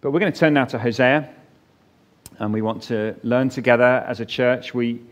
But 0.00 0.12
we're 0.12 0.20
going 0.20 0.32
to 0.32 0.38
turn 0.38 0.54
now 0.54 0.64
to 0.66 0.78
Hosea, 0.78 1.28
and 2.38 2.52
we 2.52 2.62
want 2.62 2.84
to 2.84 3.16
learn 3.24 3.48
together 3.48 4.04
as 4.06 4.20
a 4.20 4.24
church. 4.24 4.72
We, 4.72 5.02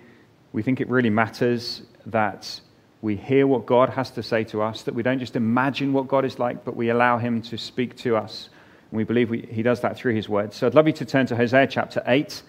we 0.52 0.62
think 0.62 0.80
it 0.80 0.88
really 0.88 1.10
matters 1.10 1.82
that 2.06 2.60
we 3.02 3.16
hear 3.16 3.48
what 3.48 3.66
God 3.66 3.88
has 3.88 4.12
to 4.12 4.22
say 4.22 4.44
to 4.44 4.62
us, 4.62 4.82
that 4.82 4.94
we 4.94 5.02
don't 5.02 5.18
just 5.18 5.34
imagine 5.34 5.92
what 5.92 6.06
God 6.06 6.24
is 6.24 6.38
like, 6.38 6.64
but 6.64 6.76
we 6.76 6.90
allow 6.90 7.18
Him 7.18 7.42
to 7.42 7.58
speak 7.58 7.96
to 7.96 8.14
us. 8.14 8.48
And 8.92 8.98
we 8.98 9.02
believe 9.02 9.28
we, 9.28 9.42
He 9.50 9.64
does 9.64 9.80
that 9.80 9.96
through 9.96 10.14
His 10.14 10.28
word. 10.28 10.52
So 10.52 10.68
I'd 10.68 10.74
love 10.76 10.86
you 10.86 10.92
to 10.92 11.04
turn 11.04 11.26
to 11.26 11.36
Hosea 11.36 11.66
chapter 11.66 12.00
8. 12.06 12.42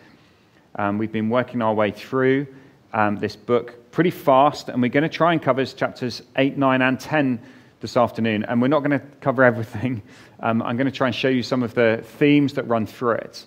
Um, 0.75 0.99
we've 0.99 1.11
been 1.11 1.29
working 1.29 1.63
our 1.63 1.73
way 1.73 1.89
through 1.89 2.45
um, 2.93 3.15
this 3.15 3.35
book 3.35 3.89
pretty 3.89 4.11
fast, 4.11 4.69
and 4.69 4.79
we're 4.79 4.89
going 4.89 5.01
to 5.01 5.09
try 5.09 5.33
and 5.33 5.41
cover 5.41 5.65
chapters 5.65 6.21
8, 6.35 6.55
9, 6.55 6.81
and 6.83 6.99
10 6.99 7.41
this 7.80 7.98
afternoon. 7.98 8.44
And 8.46 8.62
we're 8.62 8.68
not 8.68 8.80
going 8.80 9.00
to 9.00 9.05
cover 9.21 9.43
everything. 9.43 10.02
Um, 10.39 10.62
I'm 10.62 10.78
going 10.78 10.86
to 10.86 10.96
try 10.96 11.07
and 11.07 11.16
show 11.16 11.30
you 11.30 11.41
some 11.41 11.64
of 11.64 11.73
the 11.73 12.05
themes 12.20 12.54
that 12.54 12.68
run 12.68 12.86
through 12.86 13.14
it 13.14 13.43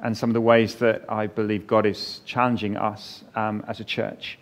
and 0.00 0.14
some 0.14 0.28
of 0.28 0.34
the 0.34 0.40
ways 0.42 0.74
that 0.74 1.06
I 1.08 1.28
believe 1.28 1.66
God 1.66 1.86
is 1.86 2.20
challenging 2.26 2.76
us 2.76 3.24
um, 3.34 3.64
as 3.66 3.80
a 3.80 3.84
church. 3.84 4.38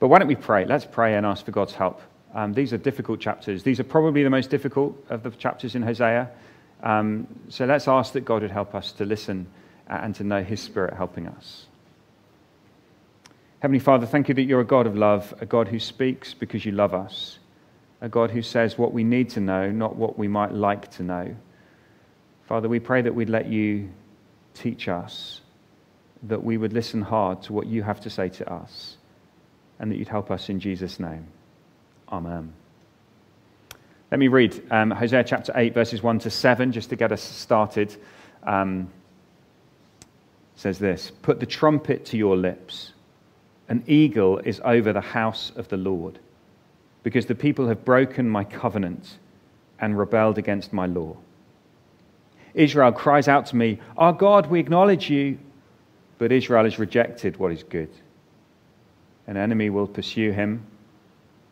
But 0.00 0.08
why 0.08 0.18
don't 0.18 0.26
we 0.26 0.34
pray? 0.34 0.64
Let's 0.64 0.84
pray 0.84 1.14
and 1.14 1.24
ask 1.24 1.44
for 1.44 1.52
God's 1.52 1.72
help. 1.72 2.02
Um, 2.34 2.52
these 2.52 2.72
are 2.72 2.78
difficult 2.78 3.20
chapters. 3.20 3.62
These 3.62 3.78
are 3.78 3.84
probably 3.84 4.24
the 4.24 4.30
most 4.30 4.50
difficult 4.50 5.06
of 5.08 5.22
the 5.22 5.30
chapters 5.30 5.76
in 5.76 5.82
Hosea. 5.82 6.28
Um, 6.82 7.28
so 7.48 7.64
let's 7.64 7.86
ask 7.86 8.12
that 8.14 8.24
God 8.24 8.42
would 8.42 8.50
help 8.50 8.74
us 8.74 8.90
to 8.94 9.04
listen 9.04 9.46
and 9.86 10.16
to 10.16 10.24
know 10.24 10.42
His 10.42 10.60
Spirit 10.60 10.94
helping 10.94 11.28
us. 11.28 11.66
Heavenly 13.60 13.78
Father, 13.78 14.04
thank 14.04 14.28
you 14.28 14.34
that 14.34 14.42
you're 14.42 14.60
a 14.60 14.64
God 14.64 14.88
of 14.88 14.96
love, 14.96 15.32
a 15.40 15.46
God 15.46 15.68
who 15.68 15.78
speaks 15.78 16.34
because 16.34 16.64
you 16.64 16.72
love 16.72 16.92
us 16.92 17.38
a 18.04 18.08
God 18.10 18.30
who 18.30 18.42
says 18.42 18.76
what 18.76 18.92
we 18.92 19.02
need 19.02 19.30
to 19.30 19.40
know, 19.40 19.70
not 19.70 19.96
what 19.96 20.18
we 20.18 20.28
might 20.28 20.52
like 20.52 20.90
to 20.90 21.02
know. 21.02 21.34
Father, 22.46 22.68
we 22.68 22.78
pray 22.78 23.00
that 23.00 23.14
we'd 23.14 23.30
let 23.30 23.46
you 23.46 23.88
teach 24.52 24.88
us, 24.88 25.40
that 26.24 26.44
we 26.44 26.58
would 26.58 26.74
listen 26.74 27.00
hard 27.00 27.40
to 27.44 27.54
what 27.54 27.66
you 27.66 27.82
have 27.82 28.02
to 28.02 28.10
say 28.10 28.28
to 28.28 28.52
us, 28.52 28.98
and 29.78 29.90
that 29.90 29.96
you'd 29.96 30.08
help 30.08 30.30
us 30.30 30.50
in 30.50 30.60
Jesus' 30.60 31.00
name. 31.00 31.26
Amen. 32.12 32.52
Let 34.10 34.18
me 34.18 34.28
read 34.28 34.62
um, 34.70 34.90
Hosea 34.90 35.24
chapter 35.24 35.52
8, 35.56 35.72
verses 35.72 36.02
1 36.02 36.18
to 36.20 36.30
7, 36.30 36.72
just 36.72 36.90
to 36.90 36.96
get 36.96 37.10
us 37.10 37.22
started. 37.22 37.96
Um, 38.42 38.92
says 40.56 40.78
this 40.78 41.10
Put 41.22 41.40
the 41.40 41.46
trumpet 41.46 42.04
to 42.06 42.18
your 42.18 42.36
lips. 42.36 42.92
An 43.70 43.82
eagle 43.86 44.40
is 44.40 44.60
over 44.62 44.92
the 44.92 45.00
house 45.00 45.52
of 45.56 45.68
the 45.68 45.78
Lord 45.78 46.18
because 47.04 47.26
the 47.26 47.34
people 47.36 47.68
have 47.68 47.84
broken 47.84 48.28
my 48.28 48.42
covenant 48.42 49.18
and 49.78 49.96
rebelled 49.96 50.38
against 50.38 50.72
my 50.72 50.86
law. 50.86 51.16
Israel 52.54 52.90
cries 52.90 53.28
out 53.28 53.46
to 53.46 53.56
me, 53.56 53.78
Our 53.96 54.12
God, 54.12 54.46
we 54.46 54.58
acknowledge 54.58 55.08
you. 55.08 55.38
But 56.18 56.32
Israel 56.32 56.64
has 56.64 56.78
rejected 56.78 57.36
what 57.36 57.52
is 57.52 57.62
good. 57.62 57.90
An 59.26 59.36
enemy 59.36 59.68
will 59.70 59.86
pursue 59.86 60.32
him. 60.32 60.66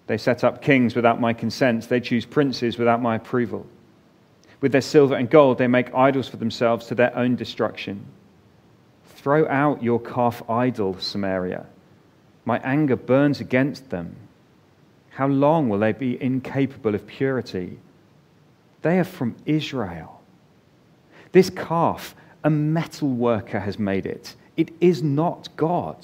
They 0.06 0.18
set 0.18 0.44
up 0.44 0.62
kings 0.62 0.94
without 0.94 1.20
my 1.20 1.32
consent, 1.32 1.88
they 1.88 2.00
choose 2.00 2.24
princes 2.24 2.78
without 2.78 3.02
my 3.02 3.16
approval. 3.16 3.66
With 4.60 4.72
their 4.72 4.80
silver 4.80 5.16
and 5.16 5.28
gold, 5.28 5.58
they 5.58 5.66
make 5.66 5.94
idols 5.94 6.28
for 6.28 6.36
themselves 6.36 6.86
to 6.86 6.94
their 6.94 7.16
own 7.16 7.34
destruction. 7.34 8.06
Throw 9.16 9.48
out 9.48 9.82
your 9.82 10.00
calf 10.00 10.48
idol, 10.48 10.98
Samaria. 10.98 11.66
My 12.44 12.58
anger 12.60 12.96
burns 12.96 13.40
against 13.40 13.90
them. 13.90 14.16
How 15.14 15.28
long 15.28 15.68
will 15.68 15.78
they 15.78 15.92
be 15.92 16.20
incapable 16.22 16.94
of 16.94 17.06
purity? 17.06 17.78
They 18.80 18.98
are 18.98 19.04
from 19.04 19.36
Israel. 19.44 20.22
This 21.32 21.50
calf, 21.50 22.14
a 22.42 22.50
metal 22.50 23.08
worker 23.08 23.60
has 23.60 23.78
made 23.78 24.06
it. 24.06 24.34
It 24.56 24.70
is 24.80 25.02
not 25.02 25.48
God. 25.56 25.96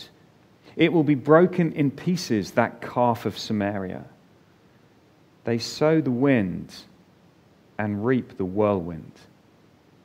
It 0.77 0.92
will 0.92 1.05
be 1.05 1.14
broken 1.14 1.73
in 1.73 1.91
pieces, 1.91 2.53
that 2.53 2.81
calf 2.83 3.27
of 3.27 3.39
Samaria. 3.39 4.05
They 5.45 5.58
sow 5.58 6.01
the 6.01 6.11
wind 6.11 6.74
and 7.79 8.05
reap 8.05 8.36
the 8.36 8.45
whirlwind. 8.45 9.13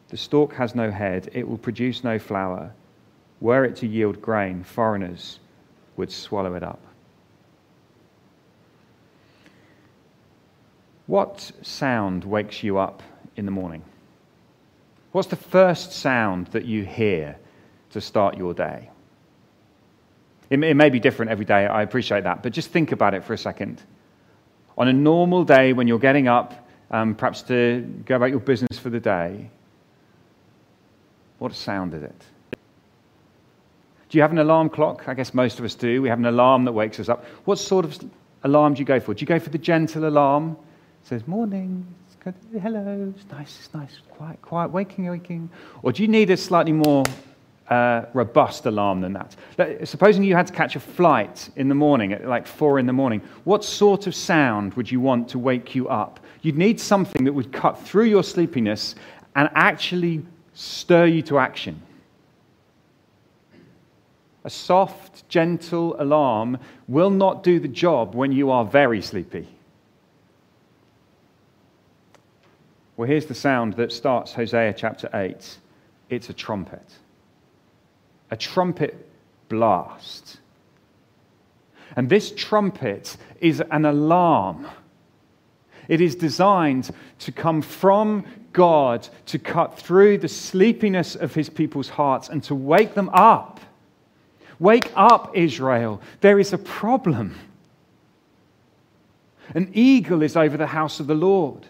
The 0.09 0.18
stalk 0.18 0.53
has 0.53 0.75
no 0.75 0.92
head, 0.92 1.30
it 1.34 1.47
will 1.47 1.58
produce 1.58 2.03
no 2.03 2.19
flower. 2.19 2.72
Were 3.42 3.66
it 3.66 3.75
to 3.78 3.88
yield 3.88 4.22
grain, 4.22 4.63
foreigners 4.63 5.40
would 5.97 6.12
swallow 6.12 6.56
it 6.56 6.63
up. 6.63 6.80
What 11.13 11.51
sound 11.62 12.24
wakes 12.24 12.63
you 12.63 12.79
up 12.79 13.03
in 13.35 13.46
the 13.46 13.51
morning? 13.51 13.84
What's 15.12 15.28
the 15.28 15.35
first 15.35 15.91
sound 15.91 16.47
that 16.47 16.66
you 16.66 16.85
hear 16.85 17.38
to 17.91 18.01
start 18.01 18.35
your 18.35 18.56
day? 18.56 18.90
It 20.50 20.57
may, 20.57 20.72
it 20.72 20.74
may, 20.74 20.90
be 20.90 21.00
different 21.00 21.29
every 21.29 21.46
day, 21.46 21.68
I 21.68 21.84
appreciate 21.84 22.24
that, 22.24 22.41
but 22.41 22.51
just 22.51 22.72
think 22.72 22.91
about 22.91 23.13
it 23.13 23.24
for 23.24 23.34
a 23.34 23.38
second. 23.38 23.79
On 24.75 24.88
a 24.88 24.91
normal 24.91 25.44
day 25.44 25.72
when 25.72 25.88
you're 25.88 26.00
getting 26.00 26.28
up, 26.28 26.68
um, 26.90 27.13
perhaps 27.13 27.44
to 27.44 27.81
go 28.07 28.16
about 28.16 28.31
your 28.31 28.40
business 28.40 28.80
for 28.80 28.90
the 28.90 29.00
day, 29.00 29.51
what 31.38 31.53
sound 31.53 31.94
is 31.94 32.01
it? 32.01 32.25
Do 34.09 34.18
you 34.18 34.24
have 34.24 34.31
an 34.31 34.40
alarm 34.40 34.68
clock? 34.68 35.07
I 35.07 35.13
guess 35.13 35.31
most 35.31 35.59
of 35.59 35.66
us 35.66 35.75
do. 35.75 36.01
We 36.01 36.09
have 36.09 36.18
an 36.18 36.25
alarm 36.25 36.66
that 36.66 36.72
wakes 36.72 37.00
us 37.00 37.07
up. 37.07 37.24
What 37.45 37.59
sort 37.59 37.85
of 37.85 38.00
alarm 38.41 38.74
do 38.74 38.80
you 38.80 38.85
go 38.85 39.00
for? 39.00 39.13
Do 39.13 39.22
you 39.22 39.28
go 39.28 39.38
for 39.38 39.51
the 39.51 39.59
gentle 39.59 40.07
alarm 40.07 40.57
says, 41.03 41.28
Morning, 41.28 41.86
it's 42.08 42.16
good. 42.24 42.62
hello, 42.62 43.14
it's 43.16 43.30
nice, 43.30 43.59
it's 43.59 43.74
nice, 43.74 44.00
quiet, 44.09 44.41
quiet, 44.41 44.72
waking, 44.72 45.06
waking. 45.06 45.50
Or 45.81 45.91
do 45.91 46.02
you 46.02 46.08
need 46.08 46.30
a 46.30 46.38
slightly 46.38 46.72
more 46.72 47.03
uh, 47.69 48.06
robust 48.14 48.66
alarm 48.66 49.02
than 49.02 49.13
that? 49.13 49.88
Supposing 49.88 50.24
you 50.24 50.36
had 50.36 50.47
to 50.47 50.53
catch 50.53 50.78
a 50.78 50.80
flight 50.80 51.50
in 51.58 51.68
the 51.68 51.75
morning 51.75 52.13
at 52.13 52.25
like 52.25 52.47
four 52.47 52.80
in 52.80 52.86
the 52.86 52.94
morning, 52.94 53.22
what 53.44 53.66
sort 53.66 54.08
of 54.08 54.16
sound 54.16 54.74
would 54.75 54.90
you 54.90 55.02
want 55.02 55.28
to 55.30 55.40
wake 55.40 55.75
you 55.75 55.90
up? 55.90 56.22
You'd 56.42 56.58
need 56.58 56.80
something 56.80 57.25
that 57.25 57.34
would 57.34 57.52
cut 57.52 57.80
through 57.80 58.06
your 58.06 58.24
sleepiness 58.24 58.96
and 59.36 59.50
actually 59.56 60.25
stir 60.53 61.06
you 61.06 61.22
to 61.24 61.38
action. 61.38 61.81
A 64.46 64.50
soft, 64.50 65.28
gentle 65.28 65.96
alarm 66.02 66.59
will 66.88 67.09
not 67.09 67.44
do 67.44 67.59
the 67.59 67.68
job 67.68 68.13
when 68.13 68.31
you 68.31 68.52
are 68.52 68.66
very 68.66 69.02
sleepy. 69.02 69.47
Well, 72.96 73.08
here's 73.08 73.26
the 73.26 73.36
sound 73.36 73.74
that 73.74 73.92
starts 73.92 74.34
Hosea 74.34 74.74
chapter 74.74 75.09
8 75.14 75.58
it's 76.09 76.30
a 76.30 76.34
trumpet. 76.34 76.86
A 78.30 78.38
trumpet 78.38 79.09
blast. 79.50 80.38
And 81.96 82.09
this 82.09 82.31
trumpet 82.31 83.18
is 83.40 83.62
an 83.72 83.86
alarm. 83.86 84.68
It 85.88 86.02
is 86.02 86.16
designed 86.16 86.92
to 87.20 87.31
come 87.31 87.62
from 87.62 88.26
God 88.54 89.08
to 89.28 89.40
cut 89.40 89.78
through 89.78 90.20
the 90.20 90.28
sleepiness 90.28 91.16
of 91.16 91.34
his 91.34 91.50
people's 91.50 91.90
hearts 91.90 92.30
and 92.30 92.44
to 92.44 92.56
wake 92.56 92.94
them 92.94 93.10
up. 93.10 93.60
Wake 94.60 94.92
up, 94.96 95.36
Israel. 95.36 96.02
There 96.22 96.40
is 96.40 96.54
a 96.54 96.58
problem. 96.58 97.36
An 99.56 99.70
eagle 99.74 100.22
is 100.22 100.38
over 100.38 100.58
the 100.58 100.68
house 100.68 101.00
of 101.00 101.08
the 101.08 101.16
Lord. 101.16 101.66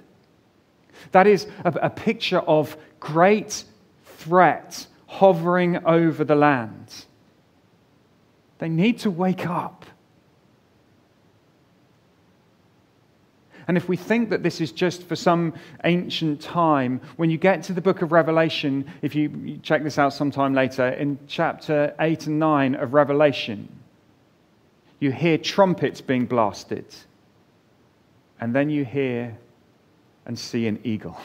That 1.12 1.28
is 1.28 1.48
a, 1.66 1.72
a 1.84 1.90
picture 1.90 2.40
of 2.40 2.76
great 3.00 3.64
threat 4.06 4.88
hovering 5.08 5.86
over 5.86 6.24
the 6.24 6.36
land. 6.36 7.06
They 8.60 8.70
need 8.70 9.00
to 9.00 9.12
wake 9.12 9.48
up. 9.48 9.86
And 13.68 13.78
if 13.78 13.88
we 13.88 13.96
think 13.96 14.30
that 14.30 14.44
this 14.44 14.60
is 14.60 14.72
just 14.72 15.04
for 15.04 15.16
some 15.16 15.54
ancient 15.84 16.42
time, 16.42 17.00
when 17.16 17.30
you 17.30 17.38
get 17.38 17.64
to 17.64 17.74
the 17.74 17.82
book 17.82 18.02
of 18.02 18.12
Revelation, 18.12 18.86
if 19.02 19.16
you 19.16 19.60
check 19.64 19.84
this 19.84 19.98
out 19.98 20.14
sometime 20.14 20.54
later, 20.54 20.90
in 20.90 21.18
chapter 21.28 21.94
8 22.00 22.28
and 22.28 22.40
9 22.40 22.76
of 22.76 22.94
Revelation, 22.94 23.70
you 25.00 25.12
hear 25.12 25.38
trumpets 25.38 26.02
being 26.02 26.26
blasted. 26.26 26.86
And 28.40 28.54
then 28.54 28.70
you 28.70 28.84
hear 28.84 29.38
and 30.26 30.38
see 30.38 30.68
an 30.68 30.80
eagle. 30.84 31.20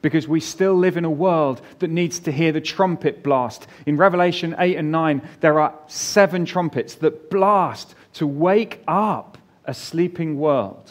Because 0.00 0.26
we 0.26 0.40
still 0.40 0.74
live 0.74 0.96
in 0.96 1.04
a 1.04 1.10
world 1.10 1.60
that 1.78 1.90
needs 1.90 2.20
to 2.20 2.32
hear 2.32 2.50
the 2.50 2.60
trumpet 2.60 3.22
blast. 3.22 3.66
In 3.86 3.96
Revelation 3.96 4.54
8 4.58 4.76
and 4.76 4.90
9, 4.90 5.28
there 5.40 5.60
are 5.60 5.74
seven 5.86 6.44
trumpets 6.44 6.96
that 6.96 7.30
blast 7.30 7.94
to 8.14 8.26
wake 8.26 8.82
up 8.88 9.38
a 9.64 9.74
sleeping 9.74 10.38
world. 10.38 10.90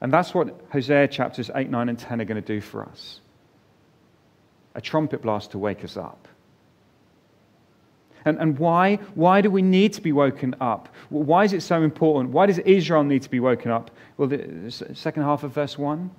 And 0.00 0.12
that's 0.12 0.34
what 0.34 0.60
Hosea 0.70 1.08
chapters 1.08 1.50
8, 1.54 1.70
9, 1.70 1.88
and 1.88 1.98
10 1.98 2.20
are 2.20 2.26
going 2.26 2.42
to 2.42 2.46
do 2.46 2.60
for 2.60 2.84
us 2.84 3.20
a 4.76 4.80
trumpet 4.80 5.22
blast 5.22 5.52
to 5.52 5.58
wake 5.58 5.82
us 5.82 5.96
up. 5.96 6.28
And, 8.26 8.38
and 8.38 8.58
why? 8.58 8.96
Why 9.14 9.40
do 9.40 9.50
we 9.50 9.62
need 9.62 9.94
to 9.94 10.02
be 10.02 10.12
woken 10.12 10.54
up? 10.60 10.88
Why 11.08 11.44
is 11.44 11.52
it 11.54 11.62
so 11.62 11.82
important? 11.82 12.34
Why 12.34 12.44
does 12.46 12.58
Israel 12.58 13.04
need 13.04 13.22
to 13.22 13.30
be 13.30 13.40
woken 13.40 13.70
up? 13.70 13.90
Well, 14.18 14.28
the 14.28 14.70
second 14.70 15.22
half 15.22 15.44
of 15.44 15.52
verse 15.52 15.78
1 15.78 16.10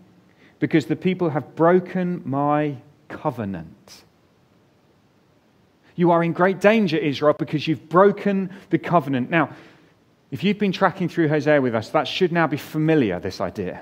because 0.59 0.87
the 0.87 0.95
people 0.95 1.29
have 1.29 1.55
broken 1.55 2.21
my 2.25 2.77
covenant. 3.09 4.03
You 5.95 6.11
are 6.11 6.23
in 6.23 6.33
great 6.33 6.59
danger, 6.59 6.97
Israel, 6.97 7.35
because 7.37 7.67
you've 7.67 7.89
broken 7.89 8.51
the 8.69 8.77
covenant. 8.77 9.29
Now, 9.29 9.49
if 10.29 10.43
you've 10.43 10.59
been 10.59 10.71
tracking 10.71 11.09
through 11.09 11.29
Hosea 11.29 11.61
with 11.61 11.73
us, 11.73 11.89
that 11.89 12.07
should 12.07 12.31
now 12.31 12.47
be 12.47 12.57
familiar, 12.57 13.19
this 13.19 13.41
idea. 13.41 13.81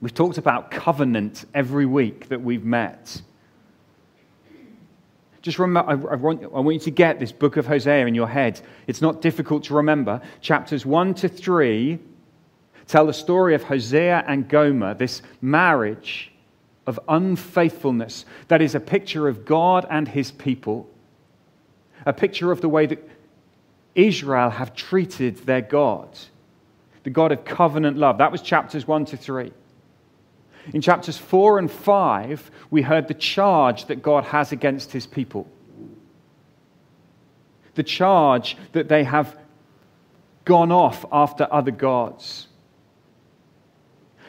We've 0.00 0.14
talked 0.14 0.38
about 0.38 0.70
covenant 0.70 1.44
every 1.54 1.86
week 1.86 2.28
that 2.28 2.40
we've 2.40 2.64
met. 2.64 3.22
Just 5.42 5.58
remember, 5.58 5.90
I, 5.90 6.14
want, 6.14 6.44
I 6.44 6.60
want 6.60 6.74
you 6.74 6.80
to 6.80 6.90
get 6.90 7.18
this 7.18 7.32
book 7.32 7.56
of 7.56 7.66
Hosea 7.66 8.06
in 8.06 8.14
your 8.14 8.28
head. 8.28 8.60
It's 8.86 9.02
not 9.02 9.20
difficult 9.20 9.64
to 9.64 9.74
remember. 9.74 10.22
Chapters 10.40 10.86
1 10.86 11.14
to 11.14 11.28
3 11.28 11.98
tell 12.86 13.06
the 13.06 13.12
story 13.12 13.54
of 13.54 13.64
Hosea 13.64 14.24
and 14.26 14.48
Gomer, 14.48 14.94
this 14.94 15.22
marriage 15.40 16.32
of 16.86 16.98
unfaithfulness 17.08 18.24
that 18.48 18.62
is 18.62 18.74
a 18.74 18.80
picture 18.80 19.28
of 19.28 19.44
God 19.44 19.86
and 19.90 20.06
his 20.06 20.30
people, 20.30 20.88
a 22.06 22.12
picture 22.12 22.52
of 22.52 22.60
the 22.60 22.68
way 22.68 22.86
that 22.86 23.08
Israel 23.94 24.50
have 24.50 24.74
treated 24.74 25.38
their 25.38 25.60
God, 25.60 26.08
the 27.02 27.10
God 27.10 27.32
of 27.32 27.44
covenant 27.44 27.96
love. 27.96 28.18
That 28.18 28.30
was 28.30 28.42
chapters 28.42 28.86
1 28.86 29.06
to 29.06 29.16
3. 29.16 29.52
In 30.72 30.80
chapters 30.80 31.18
4 31.18 31.58
and 31.58 31.70
5, 31.70 32.50
we 32.70 32.82
heard 32.82 33.08
the 33.08 33.14
charge 33.14 33.86
that 33.86 34.02
God 34.02 34.24
has 34.24 34.52
against 34.52 34.92
his 34.92 35.06
people. 35.06 35.48
The 37.74 37.82
charge 37.82 38.56
that 38.72 38.88
they 38.88 39.02
have 39.04 39.36
gone 40.44 40.70
off 40.70 41.04
after 41.10 41.48
other 41.50 41.70
gods. 41.70 42.48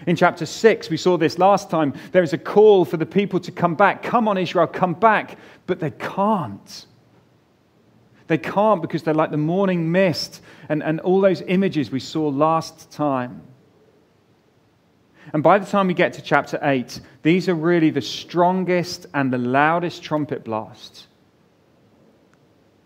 In 0.05 0.15
chapter 0.15 0.45
6, 0.45 0.89
we 0.89 0.97
saw 0.97 1.17
this 1.17 1.37
last 1.37 1.69
time. 1.69 1.93
There 2.11 2.23
is 2.23 2.33
a 2.33 2.37
call 2.37 2.83
for 2.83 2.97
the 2.97 3.05
people 3.05 3.39
to 3.39 3.51
come 3.51 3.75
back. 3.75 4.03
Come 4.03 4.27
on, 4.27 4.37
Israel, 4.37 4.67
come 4.67 4.93
back. 4.93 5.37
But 5.65 5.79
they 5.79 5.91
can't. 5.91 6.85
They 8.27 8.37
can't 8.37 8.81
because 8.81 9.03
they're 9.03 9.13
like 9.13 9.31
the 9.31 9.37
morning 9.37 9.91
mist 9.91 10.41
and, 10.67 10.81
and 10.83 10.99
all 11.01 11.21
those 11.21 11.41
images 11.41 11.91
we 11.91 11.99
saw 11.99 12.27
last 12.27 12.91
time. 12.91 13.41
And 15.31 15.41
by 15.41 15.57
the 15.57 15.65
time 15.65 15.87
we 15.87 15.93
get 15.93 16.13
to 16.13 16.21
chapter 16.21 16.59
8, 16.61 16.99
these 17.21 17.47
are 17.47 17.55
really 17.55 17.89
the 17.89 18.01
strongest 18.01 19.05
and 19.13 19.31
the 19.31 19.37
loudest 19.37 20.03
trumpet 20.03 20.43
blasts 20.43 21.07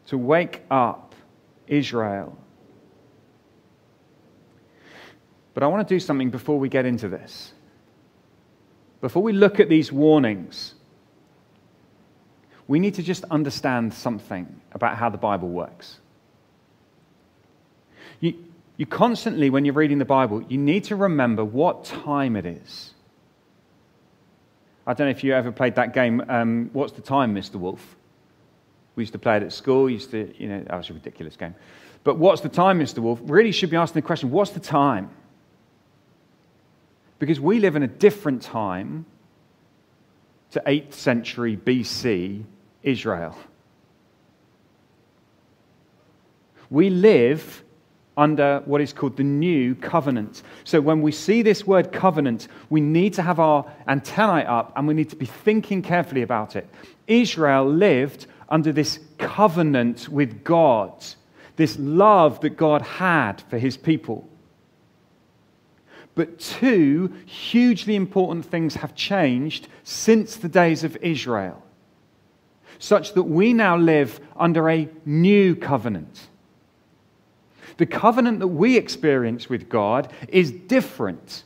to 0.08 0.18
wake 0.18 0.62
up 0.70 1.16
Israel. 1.68 2.38
But 5.54 5.64
I 5.64 5.68
want 5.68 5.88
to 5.88 5.94
do 5.94 6.00
something 6.00 6.30
before 6.30 6.60
we 6.60 6.70
get 6.70 6.86
into 6.86 7.08
this. 7.08 7.54
Before 9.02 9.24
we 9.24 9.34
look 9.34 9.60
at 9.60 9.70
these 9.70 9.92
warnings, 9.92 10.76
we 12.68 12.80
need 12.80 12.96
to 12.96 13.04
just 13.04 13.24
understand 13.26 13.94
something 13.94 14.62
about 14.72 14.98
how 14.98 15.10
the 15.10 15.18
Bible 15.18 15.50
works. 15.50 16.00
You, 18.20 18.34
you 18.78 18.86
constantly, 18.86 19.50
when 19.50 19.66
you're 19.66 19.74
reading 19.74 19.98
the 19.98 20.06
Bible, 20.06 20.44
you 20.44 20.58
need 20.58 20.86
to 20.86 20.96
remember 20.96 21.44
what 21.44 21.84
time 21.84 22.36
it 22.36 22.46
is. 22.46 22.94
I 24.86 24.94
don't 24.94 25.08
know 25.08 25.12
if 25.12 25.24
you 25.24 25.34
ever 25.34 25.52
played 25.52 25.76
that 25.76 25.94
game, 25.94 26.24
um, 26.30 26.70
What's 26.74 26.94
the 26.94 27.02
Time, 27.02 27.36
Mr. 27.36 27.56
Wolf? 27.56 27.96
We 28.96 29.02
used 29.04 29.14
to 29.14 29.20
play 29.20 29.38
it 29.38 29.44
at 29.44 29.52
school, 29.52 29.90
used 29.90 30.12
to, 30.12 30.34
you 30.38 30.48
know, 30.48 30.64
that 30.64 30.78
was 30.78 30.90
a 30.90 30.94
ridiculous 30.94 31.36
game. 31.36 31.56
But 32.04 32.18
what's 32.18 32.42
the 32.42 32.50
time, 32.50 32.80
Mr. 32.80 33.00
Wolf? 33.00 33.20
Really 33.24 33.52
should 33.52 33.70
be 33.70 33.76
asking 33.76 34.02
the 34.02 34.06
question, 34.06 34.32
what's 34.32 34.52
the 34.52 34.60
time? 34.60 35.10
Because 37.20 37.40
we 37.40 37.60
live 37.60 37.76
in 37.76 37.84
a 37.84 37.88
different 37.88 38.42
time 38.42 39.06
to 40.52 40.64
8th 40.66 40.94
century 40.94 41.58
BC 41.58 42.44
Israel. 42.82 43.38
We 46.70 46.90
live 46.90 47.64
under 48.18 48.64
what 48.66 48.82
is 48.82 48.92
called 48.92 49.16
the 49.16 49.24
new 49.24 49.76
covenant. 49.76 50.42
So 50.64 50.82
when 50.82 51.02
we 51.02 51.12
see 51.12 51.44
this 51.44 51.68
word 51.68 51.92
covenant, 51.92 52.48
we 52.70 52.82
need 52.82 53.14
to 53.14 53.22
have 53.22 53.40
our 53.40 53.72
antennae 53.88 54.44
up 54.46 54.74
and 54.76 54.88
we 54.88 54.96
need 54.96 55.10
to 55.12 55.16
be 55.16 55.28
thinking 55.28 55.84
carefully 55.84 56.24
about 56.24 56.56
it. 56.56 56.68
Israel 57.06 57.66
lived 57.72 58.26
under 58.50 58.72
this 58.72 59.00
covenant 59.20 60.10
with 60.10 60.44
God, 60.44 61.06
this 61.58 61.78
love 61.80 62.42
that 62.42 62.58
God 62.58 62.82
had 62.82 63.42
for 63.50 63.60
his 63.60 63.78
people. 63.78 64.28
But 66.16 66.40
two 66.40 67.14
hugely 67.28 67.96
important 67.96 68.44
things 68.46 68.74
have 68.76 68.96
changed 68.96 69.68
since 69.84 70.38
the 70.38 70.50
days 70.50 70.84
of 70.84 70.98
Israel, 70.98 71.62
such 72.80 73.14
that 73.14 73.24
we 73.24 73.54
now 73.54 73.78
live 73.78 74.20
under 74.36 74.68
a 74.68 74.90
new 75.06 75.56
covenant. 75.56 76.28
The 77.78 77.86
covenant 77.86 78.40
that 78.40 78.48
we 78.48 78.76
experience 78.76 79.50
with 79.50 79.70
God 79.70 80.12
is 80.28 80.52
different. 80.52 81.44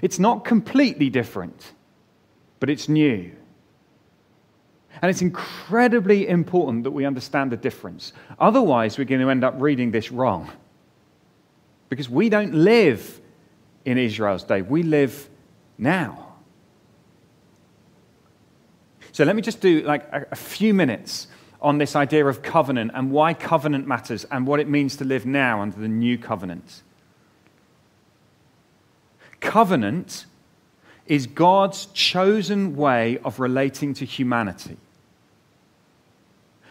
It's 0.00 0.18
not 0.18 0.44
completely 0.44 1.10
different, 1.10 1.72
but 2.60 2.70
it's 2.70 2.88
new. 2.88 3.30
And 5.00 5.10
it's 5.10 5.22
incredibly 5.22 6.28
important 6.28 6.84
that 6.84 6.90
we 6.90 7.04
understand 7.04 7.50
the 7.50 7.56
difference. 7.56 8.12
Otherwise, 8.38 8.98
we're 8.98 9.04
going 9.04 9.20
to 9.20 9.30
end 9.30 9.44
up 9.44 9.54
reading 9.58 9.90
this 9.90 10.12
wrong. 10.12 10.50
Because 11.88 12.08
we 12.08 12.28
don't 12.28 12.54
live 12.54 13.20
in 13.84 13.98
Israel's 13.98 14.44
day, 14.44 14.62
we 14.62 14.82
live 14.82 15.28
now. 15.76 16.32
So 19.12 19.24
let 19.24 19.36
me 19.36 19.42
just 19.42 19.60
do 19.60 19.82
like 19.82 20.08
a, 20.10 20.36
few 20.36 20.72
minutes 20.72 21.26
on 21.62 21.78
this 21.78 21.96
idea 21.96 22.26
of 22.26 22.42
covenant 22.42 22.90
and 22.94 23.10
why 23.10 23.32
covenant 23.32 23.86
matters 23.86 24.24
and 24.30 24.46
what 24.46 24.60
it 24.60 24.68
means 24.68 24.96
to 24.96 25.04
live 25.04 25.24
now 25.24 25.62
under 25.62 25.78
the 25.78 25.88
new 25.88 26.18
covenant. 26.18 26.82
Covenant 29.40 30.26
is 31.06 31.26
God's 31.26 31.86
chosen 31.86 32.76
way 32.76 33.18
of 33.24 33.40
relating 33.40 33.94
to 33.94 34.04
humanity. 34.04 34.76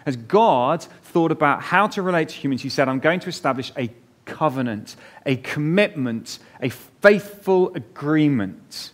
As 0.05 0.15
God 0.15 0.83
thought 1.03 1.31
about 1.31 1.61
how 1.61 1.87
to 1.87 2.01
relate 2.01 2.29
to 2.29 2.35
humans, 2.35 2.61
He 2.61 2.69
said, 2.69 2.87
I'm 2.87 2.99
going 2.99 3.19
to 3.21 3.29
establish 3.29 3.71
a 3.77 3.89
covenant, 4.25 4.95
a 5.25 5.35
commitment, 5.37 6.39
a 6.61 6.69
faithful 6.69 7.73
agreement 7.75 8.91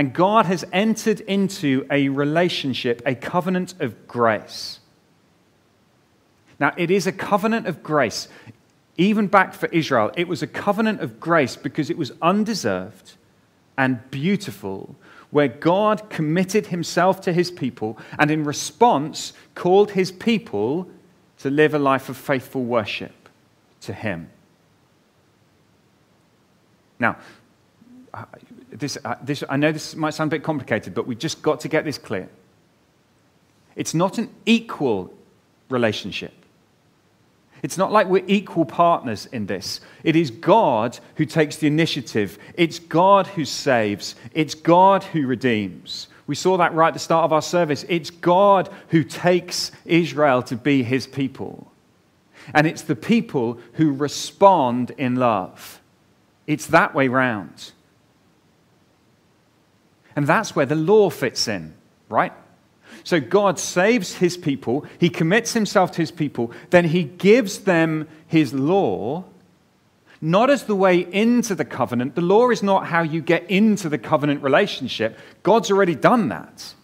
and 0.00 0.14
God 0.14 0.46
has 0.46 0.64
entered 0.72 1.20
into 1.20 1.86
a 1.90 2.08
relationship, 2.08 3.02
a 3.04 3.14
covenant 3.14 3.74
of 3.80 4.08
grace. 4.08 4.80
Now, 6.58 6.72
it 6.78 6.90
is 6.90 7.06
a 7.06 7.12
covenant 7.12 7.66
of 7.66 7.82
grace. 7.82 8.26
Even 8.96 9.26
back 9.26 9.52
for 9.52 9.66
Israel, 9.66 10.10
it 10.16 10.26
was 10.26 10.42
a 10.42 10.46
covenant 10.46 11.02
of 11.02 11.20
grace 11.20 11.54
because 11.54 11.90
it 11.90 11.98
was 11.98 12.12
undeserved 12.22 13.18
and 13.76 14.10
beautiful, 14.10 14.96
where 15.28 15.48
God 15.48 16.08
committed 16.08 16.68
himself 16.68 17.20
to 17.20 17.32
his 17.34 17.50
people 17.50 17.98
and, 18.18 18.30
in 18.30 18.42
response, 18.44 19.34
called 19.54 19.90
his 19.90 20.10
people 20.10 20.88
to 21.40 21.50
live 21.50 21.74
a 21.74 21.78
life 21.78 22.08
of 22.08 22.16
faithful 22.16 22.64
worship 22.64 23.28
to 23.82 23.92
him. 23.92 24.30
Now, 26.98 27.18
this, 28.70 28.98
uh, 29.04 29.16
this, 29.22 29.44
I 29.48 29.56
know 29.56 29.72
this 29.72 29.94
might 29.94 30.14
sound 30.14 30.32
a 30.32 30.36
bit 30.36 30.42
complicated, 30.42 30.94
but 30.94 31.06
we've 31.06 31.18
just 31.18 31.42
got 31.42 31.60
to 31.60 31.68
get 31.68 31.84
this 31.84 31.98
clear. 31.98 32.28
It's 33.76 33.94
not 33.94 34.18
an 34.18 34.30
equal 34.46 35.12
relationship. 35.68 36.32
It's 37.62 37.76
not 37.76 37.92
like 37.92 38.06
we're 38.06 38.24
equal 38.26 38.64
partners 38.64 39.26
in 39.26 39.46
this. 39.46 39.80
It 40.02 40.16
is 40.16 40.30
God 40.30 40.98
who 41.16 41.26
takes 41.26 41.56
the 41.56 41.66
initiative. 41.66 42.38
It's 42.54 42.78
God 42.78 43.26
who 43.26 43.44
saves. 43.44 44.14
It's 44.32 44.54
God 44.54 45.04
who 45.04 45.26
redeems. 45.26 46.08
We 46.26 46.34
saw 46.34 46.56
that 46.56 46.74
right 46.74 46.88
at 46.88 46.94
the 46.94 47.00
start 47.00 47.24
of 47.24 47.32
our 47.32 47.42
service. 47.42 47.84
It's 47.88 48.08
God 48.10 48.70
who 48.88 49.04
takes 49.04 49.72
Israel 49.84 50.42
to 50.44 50.56
be 50.56 50.82
his 50.82 51.06
people. 51.06 51.70
And 52.54 52.66
it's 52.66 52.82
the 52.82 52.96
people 52.96 53.60
who 53.74 53.92
respond 53.92 54.92
in 54.96 55.16
love. 55.16 55.80
It's 56.46 56.66
that 56.68 56.94
way 56.94 57.08
round. 57.08 57.72
And 60.16 60.26
that's 60.26 60.56
where 60.56 60.66
the 60.66 60.74
law 60.74 61.10
fits 61.10 61.48
in, 61.48 61.74
right? 62.08 62.32
So 63.04 63.20
God 63.20 63.58
saves 63.58 64.14
his 64.14 64.36
people, 64.36 64.84
he 64.98 65.08
commits 65.08 65.52
himself 65.52 65.92
to 65.92 65.98
his 65.98 66.10
people, 66.10 66.52
then 66.70 66.84
he 66.84 67.04
gives 67.04 67.60
them 67.60 68.08
his 68.26 68.52
law, 68.52 69.24
not 70.20 70.50
as 70.50 70.64
the 70.64 70.74
way 70.74 70.98
into 70.98 71.54
the 71.54 71.64
covenant. 71.64 72.14
The 72.14 72.20
law 72.20 72.50
is 72.50 72.62
not 72.62 72.86
how 72.86 73.02
you 73.02 73.22
get 73.22 73.48
into 73.50 73.88
the 73.88 73.98
covenant 73.98 74.42
relationship, 74.42 75.18
God's 75.42 75.70
already 75.70 75.94
done 75.94 76.28
that. 76.28 76.74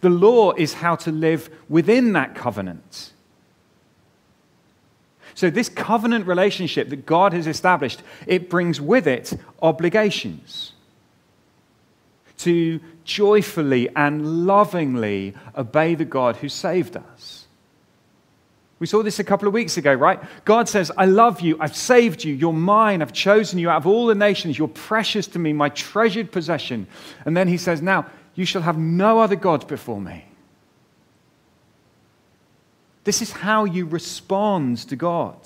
The 0.00 0.10
law 0.10 0.52
is 0.52 0.74
how 0.74 0.94
to 0.96 1.10
live 1.10 1.50
within 1.68 2.12
that 2.12 2.34
covenant. 2.34 3.12
So, 5.34 5.50
this 5.50 5.68
covenant 5.68 6.26
relationship 6.26 6.88
that 6.88 7.04
God 7.04 7.32
has 7.32 7.46
established, 7.46 8.02
it 8.26 8.48
brings 8.48 8.80
with 8.80 9.06
it 9.06 9.34
obligations 9.60 10.72
to 12.38 12.80
joyfully 13.04 13.88
and 13.94 14.46
lovingly 14.46 15.34
obey 15.56 15.94
the 15.94 16.04
God 16.04 16.36
who 16.36 16.48
saved 16.48 16.96
us. 16.96 17.46
We 18.78 18.86
saw 18.86 19.02
this 19.02 19.18
a 19.18 19.24
couple 19.24 19.48
of 19.48 19.54
weeks 19.54 19.76
ago, 19.76 19.92
right? 19.92 20.20
God 20.44 20.68
says, 20.68 20.92
I 20.96 21.06
love 21.06 21.40
you. 21.40 21.56
I've 21.58 21.76
saved 21.76 22.22
you. 22.22 22.32
You're 22.32 22.52
mine. 22.52 23.02
I've 23.02 23.12
chosen 23.12 23.58
you 23.58 23.70
out 23.70 23.78
of 23.78 23.86
all 23.88 24.06
the 24.06 24.14
nations. 24.14 24.56
You're 24.56 24.68
precious 24.68 25.26
to 25.28 25.38
me, 25.38 25.52
my 25.52 25.68
treasured 25.70 26.30
possession. 26.30 26.86
And 27.24 27.36
then 27.36 27.48
he 27.48 27.56
says, 27.56 27.82
Now, 27.82 28.06
you 28.36 28.44
shall 28.44 28.62
have 28.62 28.78
no 28.78 29.18
other 29.18 29.34
gods 29.34 29.64
before 29.64 30.00
me. 30.00 30.24
This 33.02 33.20
is 33.20 33.32
how 33.32 33.64
you 33.64 33.84
respond 33.86 34.78
to 34.88 34.94
God. 34.94 35.36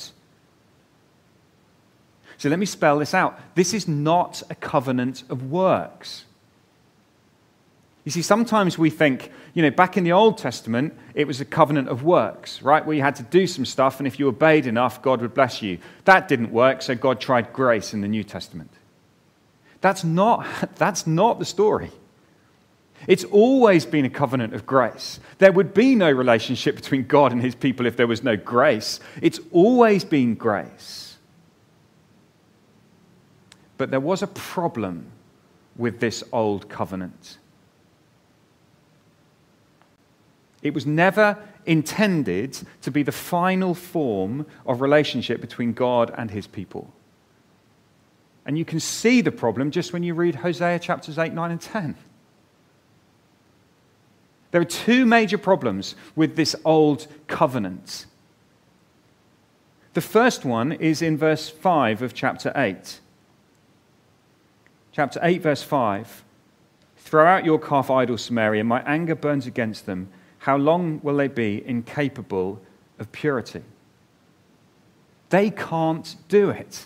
So 2.37 2.49
let 2.49 2.59
me 2.59 2.67
spell 2.67 2.99
this 2.99 3.15
out. 3.15 3.41
This 3.55 3.73
is 3.73 3.89
not 3.89 4.43
a 4.51 4.55
covenant 4.55 5.23
of 5.31 5.51
works. 5.51 6.25
You 8.05 8.11
see, 8.11 8.23
sometimes 8.23 8.77
we 8.77 8.91
think, 8.91 9.31
you 9.55 9.63
know, 9.63 9.71
back 9.71 9.97
in 9.97 10.03
the 10.03 10.13
Old 10.13 10.37
Testament, 10.37 10.95
it 11.15 11.27
was 11.27 11.41
a 11.41 11.45
covenant 11.45 11.89
of 11.89 12.03
works, 12.03 12.61
right? 12.61 12.85
Where 12.85 12.97
you 12.97 13.03
had 13.03 13.17
to 13.17 13.23
do 13.23 13.47
some 13.47 13.65
stuff, 13.65 14.01
and 14.01 14.07
if 14.09 14.19
you 14.19 14.27
obeyed 14.27 14.67
enough, 14.67 15.03
God 15.03 15.21
would 15.21 15.35
bless 15.35 15.63
you. 15.63 15.79
That 16.05 16.27
didn't 16.27 16.51
work, 16.51 16.83
so 16.83 16.97
God 16.97 17.21
tried 17.21 17.53
grace 17.53 17.95
in 17.95 18.01
the 18.01 18.09
New 18.09 18.25
Testament. 18.25 18.71
That's 19.81 20.03
not, 20.03 20.47
that's 20.77 21.07
not 21.07 21.39
the 21.39 21.45
story. 21.45 21.93
It's 23.07 23.25
always 23.25 23.85
been 23.85 24.05
a 24.05 24.11
covenant 24.11 24.55
of 24.55 24.67
grace. 24.67 25.19
There 25.39 25.53
would 25.53 25.75
be 25.75 25.95
no 25.95 26.11
relationship 26.11 26.77
between 26.77 27.07
God 27.07 27.33
and 27.33 27.41
his 27.41 27.55
people 27.55 27.87
if 27.87 27.97
there 27.97 28.07
was 28.07 28.23
no 28.23 28.37
grace. 28.37 29.01
It's 29.21 29.41
always 29.51 30.05
been 30.05 30.35
grace. 30.35 31.17
But 33.77 33.91
there 33.91 34.01
was 34.01 34.23
a 34.23 34.29
problem 34.29 35.07
with 35.77 35.99
this 35.99 36.23
old 36.33 36.69
covenant. 36.69 37.39
It 40.63 40.75
was 40.75 40.87
never 40.87 41.37
intended 41.67 42.59
to 42.83 42.91
be 42.91 43.03
the 43.03 43.13
final 43.13 43.75
form 43.75 44.47
of 44.65 44.81
relationship 44.81 45.41
between 45.41 45.73
God 45.73 46.13
and 46.17 46.31
his 46.31 46.47
people. 46.47 46.93
And 48.47 48.59
you 48.59 48.65
can 48.65 48.81
see 48.81 49.21
the 49.21 49.33
problem 49.33 49.71
just 49.71 49.93
when 49.93 50.03
you 50.03 50.15
read 50.15 50.37
Hosea 50.37 50.79
chapters 50.79 51.19
8, 51.19 51.33
9, 51.33 51.51
and 51.51 51.61
10. 51.61 51.97
There 54.51 54.61
are 54.61 54.67
two 54.67 55.07
major 55.07 55.39
problems 55.39 55.95
with 56.15 56.37
this 56.37 56.55
old 56.65 57.07
covenant. 57.27 58.07
The 59.95 60.01
first 60.01 60.45
one 60.45 60.73
is 60.73 61.03
in 61.03 61.17
verse 61.17 61.49
5 61.49 62.03
of 62.03 62.15
chapter 62.15 62.53
8. 62.55 63.01
Chapter 64.93 65.21
8, 65.23 65.43
verse 65.43 65.63
5. 65.63 66.25
Throw 66.99 67.27
out 67.27 67.45
your 67.45 67.59
calf 67.59 67.91
idols, 67.91 68.23
Samaria. 68.23 68.65
My 68.65 68.83
anger 68.83 69.15
burns 69.15 69.47
against 69.47 69.87
them 69.87 70.09
how 70.43 70.57
long 70.57 70.99
will 71.05 71.19
they 71.19 71.29
be 71.29 71.63
incapable 71.65 72.61
of 72.99 73.13
purity? 73.13 73.63
They 75.31 75.51
can't 75.51 76.17
do 76.27 76.51
it. 76.51 76.85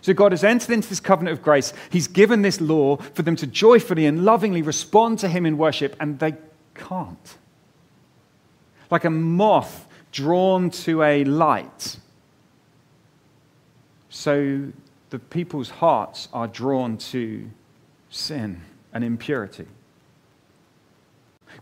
So 0.00 0.14
God 0.14 0.32
has 0.32 0.42
entered 0.42 0.72
into 0.72 0.88
this 0.88 0.98
covenant 0.98 1.36
of 1.36 1.44
grace. 1.44 1.74
He's 1.90 2.08
given 2.08 2.40
this 2.40 2.58
law 2.58 2.96
for 2.96 3.20
them 3.20 3.36
to 3.36 3.46
joyfully 3.46 4.06
and 4.06 4.24
lovingly 4.24 4.62
respond 4.62 5.18
to 5.18 5.28
Him 5.28 5.44
in 5.44 5.58
worship, 5.58 5.94
and 6.00 6.18
they 6.18 6.36
can't. 6.74 7.36
Like 8.90 9.04
a 9.04 9.10
moth 9.10 9.86
drawn 10.10 10.70
to 10.70 11.02
a 11.02 11.22
light. 11.24 11.98
So 14.08 14.72
the 15.10 15.18
people's 15.18 15.68
hearts 15.68 16.28
are 16.32 16.48
drawn 16.48 16.96
to 17.12 17.50
sin 18.08 18.62
and 18.94 19.04
impurity 19.04 19.66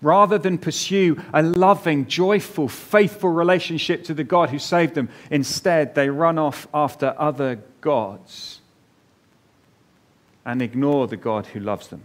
rather 0.04 0.38
than 0.38 0.58
pursue 0.58 1.20
a 1.32 1.42
loving, 1.42 2.06
joyful, 2.06 2.68
faithful 2.68 3.30
relationship 3.30 4.04
to 4.04 4.14
the 4.14 4.23
God 4.23 4.50
who 4.50 4.58
saved 4.58 4.94
them. 4.94 5.08
Instead, 5.30 5.94
they 5.94 6.11
run 6.11 6.38
off 6.38 6.68
after 6.75 7.14
other 7.18 7.61
gods 7.80 8.61
and 10.44 10.61
ignore 10.61 11.06
the 11.06 11.16
God 11.16 11.46
who 11.46 11.61
loves 11.61 11.88
them. 11.88 12.02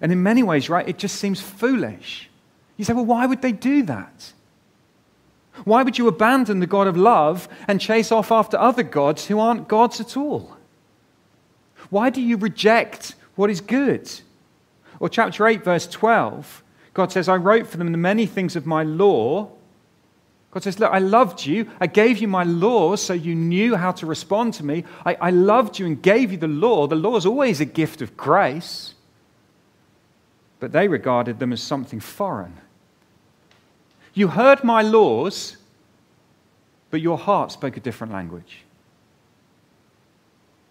And 0.00 0.12
in 0.12 0.22
many 0.22 0.42
ways, 0.42 0.70
right, 0.70 0.88
it 0.88 0.98
just 0.98 1.16
seems 1.16 1.40
foolish. 1.40 2.30
You 2.76 2.84
say, 2.84 2.92
well, 2.92 3.04
why 3.04 3.26
would 3.26 3.42
they 3.42 3.52
do 3.52 3.82
that? 3.82 4.32
Why 5.64 5.82
would 5.82 5.98
you 5.98 6.08
abandon 6.08 6.60
the 6.60 6.66
God 6.66 6.86
of 6.86 6.96
love 6.96 7.48
and 7.68 7.80
chase 7.80 8.10
off 8.10 8.32
after 8.32 8.56
other 8.56 8.82
gods 8.82 9.26
who 9.26 9.38
aren't 9.38 9.68
gods 9.68 10.00
at 10.00 10.16
all? 10.16 10.56
Why 11.90 12.08
do 12.08 12.22
you 12.22 12.36
reject 12.36 13.14
what 13.34 13.50
is 13.50 13.60
good? 13.60 14.10
Or 15.02 15.08
chapter 15.08 15.48
8, 15.48 15.64
verse 15.64 15.88
12, 15.88 16.62
God 16.94 17.10
says, 17.10 17.28
I 17.28 17.34
wrote 17.34 17.66
for 17.66 17.76
them 17.76 17.90
the 17.90 17.98
many 17.98 18.24
things 18.24 18.54
of 18.54 18.66
my 18.66 18.84
law. 18.84 19.50
God 20.52 20.62
says, 20.62 20.78
Look, 20.78 20.92
I 20.92 21.00
loved 21.00 21.44
you. 21.44 21.68
I 21.80 21.88
gave 21.88 22.18
you 22.18 22.28
my 22.28 22.44
law 22.44 22.94
so 22.94 23.12
you 23.12 23.34
knew 23.34 23.74
how 23.74 23.90
to 23.90 24.06
respond 24.06 24.54
to 24.54 24.64
me. 24.64 24.84
I, 25.04 25.14
I 25.20 25.30
loved 25.30 25.80
you 25.80 25.86
and 25.86 26.00
gave 26.00 26.30
you 26.30 26.38
the 26.38 26.46
law. 26.46 26.86
The 26.86 26.94
law 26.94 27.16
is 27.16 27.26
always 27.26 27.60
a 27.60 27.64
gift 27.64 28.00
of 28.00 28.16
grace. 28.16 28.94
But 30.60 30.70
they 30.70 30.86
regarded 30.86 31.40
them 31.40 31.52
as 31.52 31.60
something 31.60 31.98
foreign. 31.98 32.58
You 34.14 34.28
heard 34.28 34.62
my 34.62 34.82
laws, 34.82 35.56
but 36.92 37.00
your 37.00 37.18
heart 37.18 37.50
spoke 37.50 37.76
a 37.76 37.80
different 37.80 38.12
language. 38.12 38.60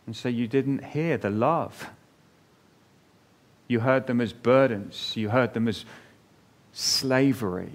And 0.05 0.15
so 0.15 0.29
you 0.29 0.47
didn't 0.47 0.85
hear 0.85 1.17
the 1.17 1.29
love 1.29 1.89
you 3.71 3.79
heard 3.79 4.05
them 4.05 4.19
as 4.19 4.33
burdens. 4.33 5.13
You 5.15 5.29
heard 5.29 5.53
them 5.53 5.67
as 5.67 5.85
slavery. 6.73 7.71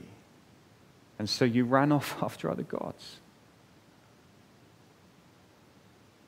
And 1.19 1.29
so 1.29 1.45
you 1.45 1.65
ran 1.65 1.91
off 1.91 2.17
after 2.23 2.51
other 2.51 2.63
gods. 2.63 3.17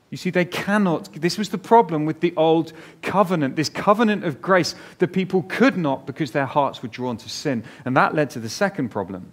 You 0.09 0.17
see, 0.17 0.31
they 0.31 0.45
cannot. 0.45 1.13
This 1.13 1.37
was 1.37 1.49
the 1.49 1.59
problem 1.59 2.07
with 2.07 2.19
the 2.19 2.33
old 2.35 2.73
covenant, 3.03 3.55
this 3.55 3.69
covenant 3.69 4.23
of 4.23 4.41
grace. 4.41 4.73
The 4.97 5.07
people 5.07 5.43
could 5.43 5.77
not 5.77 6.07
because 6.07 6.31
their 6.31 6.47
hearts 6.47 6.81
were 6.81 6.89
drawn 6.89 7.17
to 7.17 7.29
sin. 7.29 7.63
And 7.85 7.95
that 7.95 8.15
led 8.15 8.31
to 8.31 8.39
the 8.39 8.49
second 8.49 8.89
problem. 8.89 9.31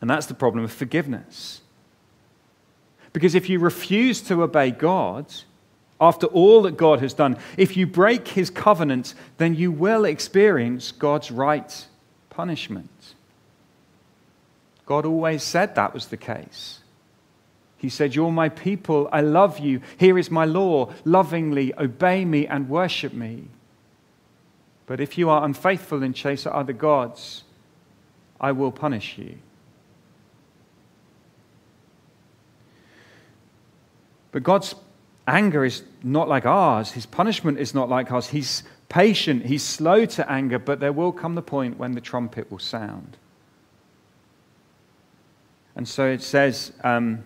And 0.00 0.08
that's 0.08 0.26
the 0.26 0.34
problem 0.34 0.62
of 0.62 0.70
forgiveness. 0.70 1.62
Because 3.12 3.34
if 3.34 3.48
you 3.48 3.58
refuse 3.58 4.20
to 4.22 4.44
obey 4.44 4.70
God, 4.70 5.34
after 6.00 6.26
all 6.26 6.62
that 6.62 6.76
God 6.76 7.00
has 7.00 7.14
done, 7.14 7.38
if 7.56 7.76
you 7.76 7.86
break 7.86 8.28
his 8.28 8.50
covenant, 8.50 9.14
then 9.38 9.54
you 9.54 9.72
will 9.72 10.04
experience 10.04 10.92
God's 10.92 11.30
right 11.30 11.86
punishment. 12.28 13.14
God 14.84 15.06
always 15.06 15.42
said 15.42 15.74
that 15.74 15.94
was 15.94 16.06
the 16.06 16.16
case. 16.16 16.80
He 17.78 17.88
said, 17.88 18.14
You're 18.14 18.32
my 18.32 18.48
people, 18.48 19.08
I 19.12 19.20
love 19.20 19.58
you, 19.58 19.80
here 19.96 20.18
is 20.18 20.30
my 20.30 20.44
law, 20.44 20.92
lovingly 21.04 21.74
obey 21.78 22.24
me 22.24 22.46
and 22.46 22.68
worship 22.68 23.12
me. 23.12 23.44
But 24.86 25.00
if 25.00 25.18
you 25.18 25.28
are 25.30 25.44
unfaithful 25.44 26.02
and 26.02 26.14
chase 26.14 26.46
other 26.46 26.72
gods, 26.72 27.42
I 28.40 28.52
will 28.52 28.70
punish 28.70 29.18
you. 29.18 29.36
But 34.30 34.42
God's 34.42 34.74
anger 35.26 35.64
is 35.64 35.82
not 36.02 36.28
like 36.28 36.46
ours. 36.46 36.92
His 36.92 37.06
punishment 37.06 37.58
is 37.58 37.74
not 37.74 37.88
like 37.88 38.10
ours. 38.12 38.28
He's 38.28 38.62
patient, 38.88 39.46
he's 39.46 39.64
slow 39.64 40.04
to 40.06 40.30
anger, 40.30 40.58
but 40.58 40.80
there 40.80 40.92
will 40.92 41.12
come 41.12 41.34
the 41.34 41.42
point 41.42 41.78
when 41.78 41.92
the 41.92 42.00
trumpet 42.00 42.50
will 42.50 42.58
sound. 42.58 43.16
And 45.74 45.86
so 45.86 46.06
it 46.06 46.22
says 46.22 46.72
um, 46.84 47.24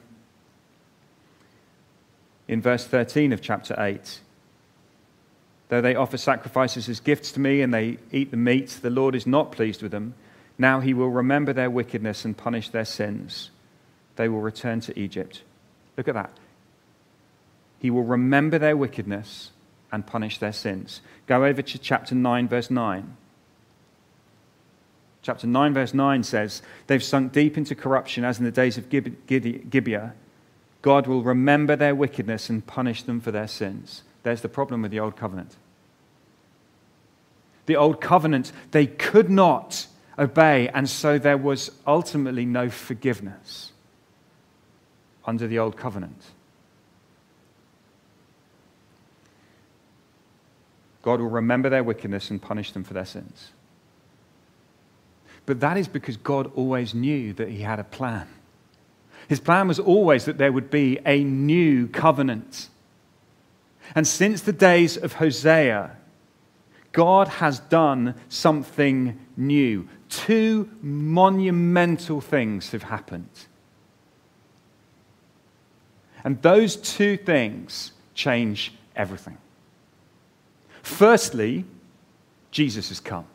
in 2.48 2.60
verse 2.60 2.86
13 2.86 3.32
of 3.32 3.40
chapter 3.40 3.74
8 3.78 4.20
Though 5.68 5.80
they 5.80 5.94
offer 5.94 6.16
sacrifices 6.16 6.88
as 6.88 6.98
gifts 6.98 7.30
to 7.32 7.40
me 7.40 7.62
and 7.62 7.72
they 7.72 7.98
eat 8.10 8.32
the 8.32 8.36
meat, 8.36 8.80
the 8.82 8.90
Lord 8.90 9.14
is 9.14 9.24
not 9.24 9.52
pleased 9.52 9.82
with 9.82 9.92
them. 9.92 10.14
Now 10.58 10.80
he 10.80 10.92
will 10.92 11.10
remember 11.10 11.52
their 11.52 11.70
wickedness 11.70 12.24
and 12.24 12.36
punish 12.36 12.70
their 12.70 12.84
sins. 12.84 13.50
They 14.16 14.28
will 14.28 14.40
return 14.40 14.80
to 14.80 14.98
Egypt. 14.98 15.42
Look 15.96 16.08
at 16.08 16.14
that. 16.14 16.32
He 17.80 17.90
will 17.90 18.04
remember 18.04 18.58
their 18.58 18.76
wickedness 18.76 19.50
and 19.90 20.06
punish 20.06 20.38
their 20.38 20.52
sins. 20.52 21.00
Go 21.26 21.44
over 21.44 21.62
to 21.62 21.78
chapter 21.78 22.14
9, 22.14 22.46
verse 22.46 22.70
9. 22.70 23.16
Chapter 25.22 25.46
9, 25.46 25.74
verse 25.74 25.92
9 25.92 26.22
says, 26.22 26.62
They've 26.86 27.02
sunk 27.02 27.32
deep 27.32 27.58
into 27.58 27.74
corruption 27.74 28.24
as 28.24 28.38
in 28.38 28.44
the 28.44 28.50
days 28.52 28.78
of 28.78 28.88
Gibeah. 28.88 30.14
God 30.82 31.06
will 31.06 31.22
remember 31.22 31.74
their 31.74 31.94
wickedness 31.94 32.48
and 32.48 32.66
punish 32.66 33.02
them 33.02 33.20
for 33.20 33.30
their 33.30 33.48
sins. 33.48 34.02
There's 34.22 34.40
the 34.40 34.48
problem 34.48 34.82
with 34.82 34.90
the 34.90 35.00
Old 35.00 35.16
Covenant. 35.16 35.56
The 37.66 37.76
Old 37.76 38.00
Covenant, 38.00 38.52
they 38.70 38.86
could 38.86 39.28
not 39.28 39.86
obey. 40.18 40.68
And 40.68 40.88
so 40.88 41.18
there 41.18 41.38
was 41.38 41.70
ultimately 41.86 42.44
no 42.44 42.68
forgiveness 42.68 43.72
under 45.24 45.46
the 45.46 45.58
old 45.58 45.76
covenant. 45.76 46.22
God 51.02 51.20
will 51.20 51.28
remember 51.28 51.68
their 51.68 51.84
wickedness 51.84 52.30
and 52.30 52.40
punish 52.40 52.72
them 52.72 52.84
for 52.84 52.94
their 52.94 53.06
sins. 53.06 53.52
But 55.46 55.60
that 55.60 55.76
is 55.76 55.88
because 55.88 56.16
God 56.16 56.52
always 56.54 56.94
knew 56.94 57.32
that 57.34 57.48
He 57.48 57.62
had 57.62 57.78
a 57.78 57.84
plan. 57.84 58.28
His 59.28 59.40
plan 59.40 59.68
was 59.68 59.78
always 59.78 60.24
that 60.24 60.38
there 60.38 60.52
would 60.52 60.70
be 60.70 60.98
a 61.06 61.22
new 61.24 61.86
covenant. 61.88 62.68
And 63.94 64.06
since 64.06 64.42
the 64.42 64.52
days 64.52 64.96
of 64.96 65.14
Hosea, 65.14 65.96
God 66.92 67.28
has 67.28 67.60
done 67.60 68.14
something 68.28 69.18
new. 69.36 69.88
Two 70.08 70.68
monumental 70.82 72.20
things 72.20 72.72
have 72.72 72.82
happened. 72.82 73.28
And 76.24 76.42
those 76.42 76.76
two 76.76 77.16
things 77.16 77.92
change 78.14 78.74
everything. 78.94 79.38
Firstly, 80.82 81.64
Jesus 82.50 82.88
has 82.88 83.00
come. 83.00 83.26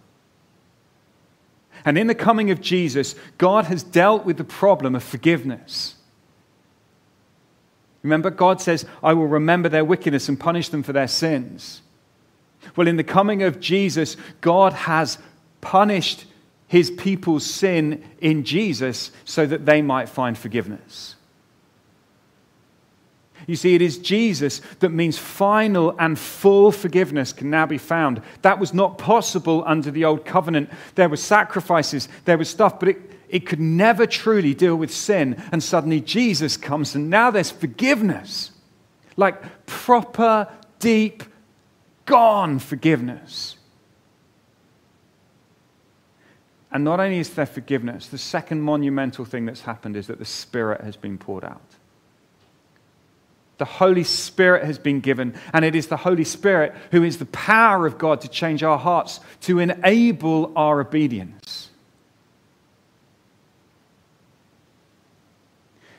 And 1.84 1.98
in 1.98 2.08
the 2.08 2.16
coming 2.16 2.52
of 2.52 2.62
Jesus, 2.62 3.16
God 3.38 3.66
has 3.66 3.84
dealt 3.84 4.25
with 4.25 4.38
the 4.38 4.44
problem 4.44 4.96
of 4.96 5.04
forgiveness. 5.04 5.96
Remember, 8.02 8.30
God 8.30 8.62
says, 8.62 8.86
I 9.04 9.14
will 9.14 9.28
remember 9.28 9.70
their 9.70 9.86
wickedness 9.86 10.30
and 10.30 10.40
punish 10.40 10.70
them 10.70 10.84
for 10.84 10.94
their 10.94 11.08
sins. 11.08 11.82
Well, 12.75 12.88
in 12.88 12.98
the 12.98 13.04
coming 13.04 13.44
of 13.44 13.60
Jesus, 13.60 14.18
God 14.42 14.74
has 14.74 15.18
punished 15.62 16.25
his 16.68 16.90
people's 16.92 17.46
sin 17.46 18.04
in 18.20 18.44
Jesus 18.44 19.12
so 19.24 19.46
that 19.46 19.66
they 19.66 19.82
might 19.82 20.10
find 20.10 20.38
forgiveness. 20.38 21.16
You 23.48 23.56
see, 23.56 23.75
it 23.75 23.82
is 23.82 23.98
Jesus 23.98 24.62
that 24.80 24.90
means 24.90 25.18
final 25.18 25.96
and 26.00 26.18
full 26.18 26.72
forgiveness 26.72 27.32
can 27.34 27.50
now 27.50 27.66
be 27.66 27.78
found. 27.78 28.22
That 28.42 28.60
was 28.60 28.74
not 28.74 28.98
possible 28.98 29.64
under 29.66 29.92
the 29.92 30.06
old 30.06 30.25
covenant. 30.25 30.70
There 30.96 31.10
were 31.10 31.18
sacrifices, 31.18 32.10
there 32.25 32.38
was 32.38 32.50
stuff, 32.50 32.80
but 32.80 32.90
it, 32.90 32.98
it 33.30 33.46
could 33.46 33.60
never 33.60 34.08
truly 34.08 34.54
deal 34.54 34.75
with 34.75 34.94
sin. 34.94 35.42
And 35.52 35.64
suddenly 35.64 36.02
Jesus 36.02 36.58
comes, 36.58 36.96
and 36.96 37.10
now 37.10 37.32
there's 37.32 37.52
forgiveness 37.52 38.52
like 39.18 39.66
proper, 39.66 40.48
deep, 40.80 41.24
gone 42.06 42.60
forgiveness. 42.60 43.58
And 46.72 46.84
not 46.84 47.00
only 47.00 47.20
is 47.20 47.30
there 47.30 47.46
forgiveness, 47.46 48.08
the 48.08 48.18
second 48.18 48.62
monumental 48.62 49.24
thing 49.24 49.46
that's 49.46 49.62
happened 49.62 49.96
is 49.96 50.08
that 50.08 50.20
the 50.20 50.25
Spirit 50.25 50.82
has 50.82 50.98
been 50.98 51.18
poured 51.18 51.46
out. 51.46 51.75
The 53.58 53.66
Holy 53.66 54.04
Spirit 54.04 54.66
has 54.66 54.78
been 54.78 55.00
given, 55.00 55.34
and 55.54 55.64
it 55.64 55.76
is 55.76 55.88
the 55.88 55.98
Holy 55.98 56.26
Spirit 56.26 56.76
who 56.92 57.04
is 57.04 57.18
the 57.18 57.26
power 57.28 57.88
of 57.88 57.98
God 57.98 58.22
to 58.22 58.28
change 58.28 58.64
our 58.64 58.78
hearts, 58.78 59.20
to 59.42 59.60
enable 59.60 60.52
our 60.56 60.82
obedience. 60.82 61.70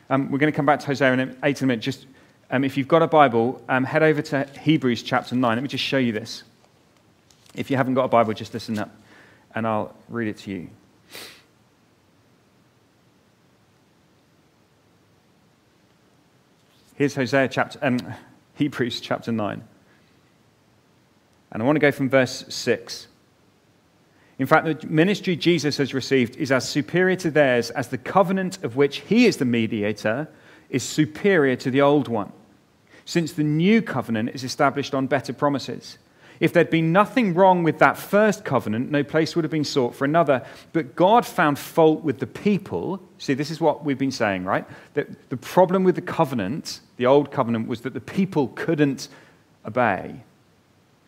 Um, 0.08 0.30
we're 0.30 0.38
going 0.38 0.52
to 0.52 0.56
come 0.56 0.66
back 0.66 0.80
to 0.80 0.86
Hosea 0.86 1.12
in 1.14 1.36
8 1.42 1.60
in 1.60 1.64
a 1.64 1.66
minute. 1.66 1.82
Just 1.82 2.06
um, 2.50 2.62
if 2.62 2.76
you've 2.76 2.88
got 2.88 3.02
a 3.02 3.08
Bible, 3.08 3.60
um, 3.68 3.84
head 3.84 4.02
over 4.02 4.22
to 4.22 4.44
Hebrews 4.60 5.02
chapter 5.02 5.34
9. 5.34 5.56
Let 5.56 5.62
me 5.62 5.68
just 5.68 5.82
show 5.82 5.98
you 5.98 6.12
this. 6.12 6.44
If 7.54 7.70
you 7.70 7.76
haven't 7.76 7.94
got 7.94 8.04
a 8.04 8.08
Bible, 8.08 8.34
just 8.34 8.54
listen 8.54 8.78
up, 8.78 8.90
and 9.54 9.66
I'll 9.66 9.94
read 10.08 10.28
it 10.28 10.36
to 10.38 10.50
you. 10.50 10.70
Here's 16.96 17.14
Hosea 17.14 17.48
chapter, 17.48 17.78
um, 17.82 17.98
Hebrews 18.54 19.00
chapter 19.02 19.30
9. 19.30 19.62
And 21.52 21.62
I 21.62 21.66
want 21.66 21.76
to 21.76 21.80
go 21.80 21.92
from 21.92 22.08
verse 22.08 22.46
6. 22.48 23.08
In 24.38 24.46
fact, 24.46 24.64
the 24.64 24.86
ministry 24.86 25.36
Jesus 25.36 25.76
has 25.76 25.92
received 25.92 26.36
is 26.36 26.50
as 26.50 26.66
superior 26.66 27.16
to 27.16 27.30
theirs 27.30 27.70
as 27.70 27.88
the 27.88 27.98
covenant 27.98 28.64
of 28.64 28.76
which 28.76 29.00
he 29.00 29.26
is 29.26 29.36
the 29.36 29.44
mediator 29.44 30.28
is 30.70 30.82
superior 30.82 31.56
to 31.56 31.70
the 31.70 31.82
old 31.82 32.08
one, 32.08 32.32
since 33.04 33.32
the 33.32 33.44
new 33.44 33.82
covenant 33.82 34.30
is 34.30 34.42
established 34.42 34.94
on 34.94 35.06
better 35.06 35.34
promises. 35.34 35.98
If 36.40 36.52
there'd 36.52 36.70
been 36.70 36.92
nothing 36.92 37.34
wrong 37.34 37.62
with 37.62 37.78
that 37.78 37.96
first 37.96 38.44
covenant, 38.44 38.90
no 38.90 39.02
place 39.02 39.34
would 39.34 39.44
have 39.44 39.50
been 39.50 39.64
sought 39.64 39.94
for 39.94 40.04
another. 40.04 40.44
But 40.72 40.94
God 40.94 41.24
found 41.24 41.58
fault 41.58 42.02
with 42.02 42.18
the 42.18 42.26
people. 42.26 43.00
See, 43.18 43.34
this 43.34 43.50
is 43.50 43.60
what 43.60 43.84
we've 43.84 43.98
been 43.98 44.12
saying, 44.12 44.44
right? 44.44 44.66
That 44.94 45.30
the 45.30 45.36
problem 45.36 45.84
with 45.84 45.94
the 45.94 46.02
covenant, 46.02 46.80
the 46.96 47.06
old 47.06 47.30
covenant, 47.30 47.68
was 47.68 47.80
that 47.82 47.94
the 47.94 48.00
people 48.00 48.48
couldn't 48.48 49.08
obey. 49.64 50.16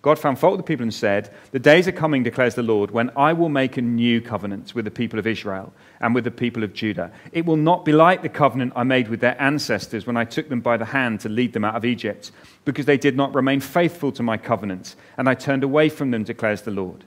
God 0.01 0.19
found 0.19 0.39
fault 0.39 0.53
with 0.53 0.65
the 0.65 0.69
people 0.69 0.85
and 0.85 0.95
said, 0.95 1.31
The 1.51 1.59
days 1.59 1.89
are 1.89 1.93
coming, 1.93 2.23
declares 2.23 2.55
the 2.55 2.63
Lord, 2.63 2.91
when 2.91 3.11
I 3.17 3.33
will 3.33 3.49
make 3.49 3.77
a 3.77 3.83
new 3.83 4.21
covenant 4.21 4.75
with 4.75 4.85
the 4.85 4.91
people 4.91 5.19
of 5.19 5.27
Israel 5.27 5.73
and 6.01 6.15
with 6.15 6.25
the 6.25 6.31
people 6.31 6.63
of 6.63 6.75
Judah. 6.75 7.11
It 7.33 7.47
will 7.47 7.57
not 7.57 7.85
be 7.85 7.93
like 7.93 8.23
the 8.23 8.29
covenant 8.29 8.73
I 8.77 8.85
made 8.85 9.09
with 9.09 9.21
their 9.21 9.41
ancestors 9.41 10.07
when 10.07 10.17
I 10.17 10.25
took 10.25 10.49
them 10.49 10.61
by 10.61 10.77
the 10.77 10.85
hand 10.85 11.21
to 11.21 11.29
lead 11.29 11.53
them 11.53 11.65
out 11.65 11.77
of 11.77 11.85
Egypt, 11.85 12.31
because 12.65 12.87
they 12.87 12.99
did 12.99 13.17
not 13.17 13.35
remain 13.35 13.61
faithful 13.61 14.13
to 14.13 14.23
my 14.23 14.37
covenant, 14.37 14.97
and 15.17 15.29
I 15.29 15.35
turned 15.35 15.65
away 15.65 15.89
from 15.89 16.11
them, 16.11 16.25
declares 16.25 16.63
the 16.63 16.71
Lord. 16.71 17.05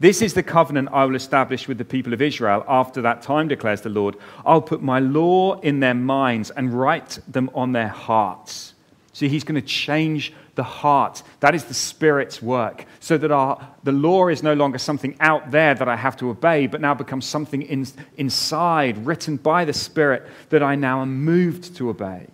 This 0.00 0.22
is 0.22 0.34
the 0.34 0.44
covenant 0.44 0.90
I 0.92 1.04
will 1.04 1.16
establish 1.16 1.66
with 1.66 1.78
the 1.78 1.84
people 1.84 2.12
of 2.12 2.22
Israel 2.22 2.64
after 2.68 3.02
that 3.02 3.20
time, 3.20 3.48
declares 3.48 3.80
the 3.80 3.88
Lord. 3.88 4.16
I'll 4.46 4.62
put 4.62 4.80
my 4.80 5.00
law 5.00 5.58
in 5.60 5.80
their 5.80 5.94
minds 5.94 6.50
and 6.50 6.72
write 6.72 7.18
them 7.26 7.50
on 7.52 7.72
their 7.72 7.88
hearts. 7.88 8.74
See, 9.12 9.28
he's 9.28 9.42
going 9.42 9.60
to 9.60 9.66
change 9.66 10.32
the 10.58 10.64
heart. 10.64 11.22
That 11.38 11.54
is 11.54 11.64
the 11.64 11.72
Spirit's 11.72 12.42
work. 12.42 12.84
So 12.98 13.16
that 13.16 13.30
our, 13.30 13.64
the 13.84 13.92
law 13.92 14.26
is 14.26 14.42
no 14.42 14.54
longer 14.54 14.76
something 14.76 15.16
out 15.20 15.52
there 15.52 15.72
that 15.72 15.88
I 15.88 15.94
have 15.94 16.16
to 16.16 16.30
obey, 16.30 16.66
but 16.66 16.80
now 16.80 16.94
becomes 16.94 17.26
something 17.26 17.62
in, 17.62 17.86
inside, 18.16 19.06
written 19.06 19.36
by 19.36 19.64
the 19.64 19.72
Spirit 19.72 20.26
that 20.50 20.60
I 20.60 20.74
now 20.74 21.00
am 21.00 21.24
moved 21.24 21.76
to 21.76 21.90
obey. 21.90 22.26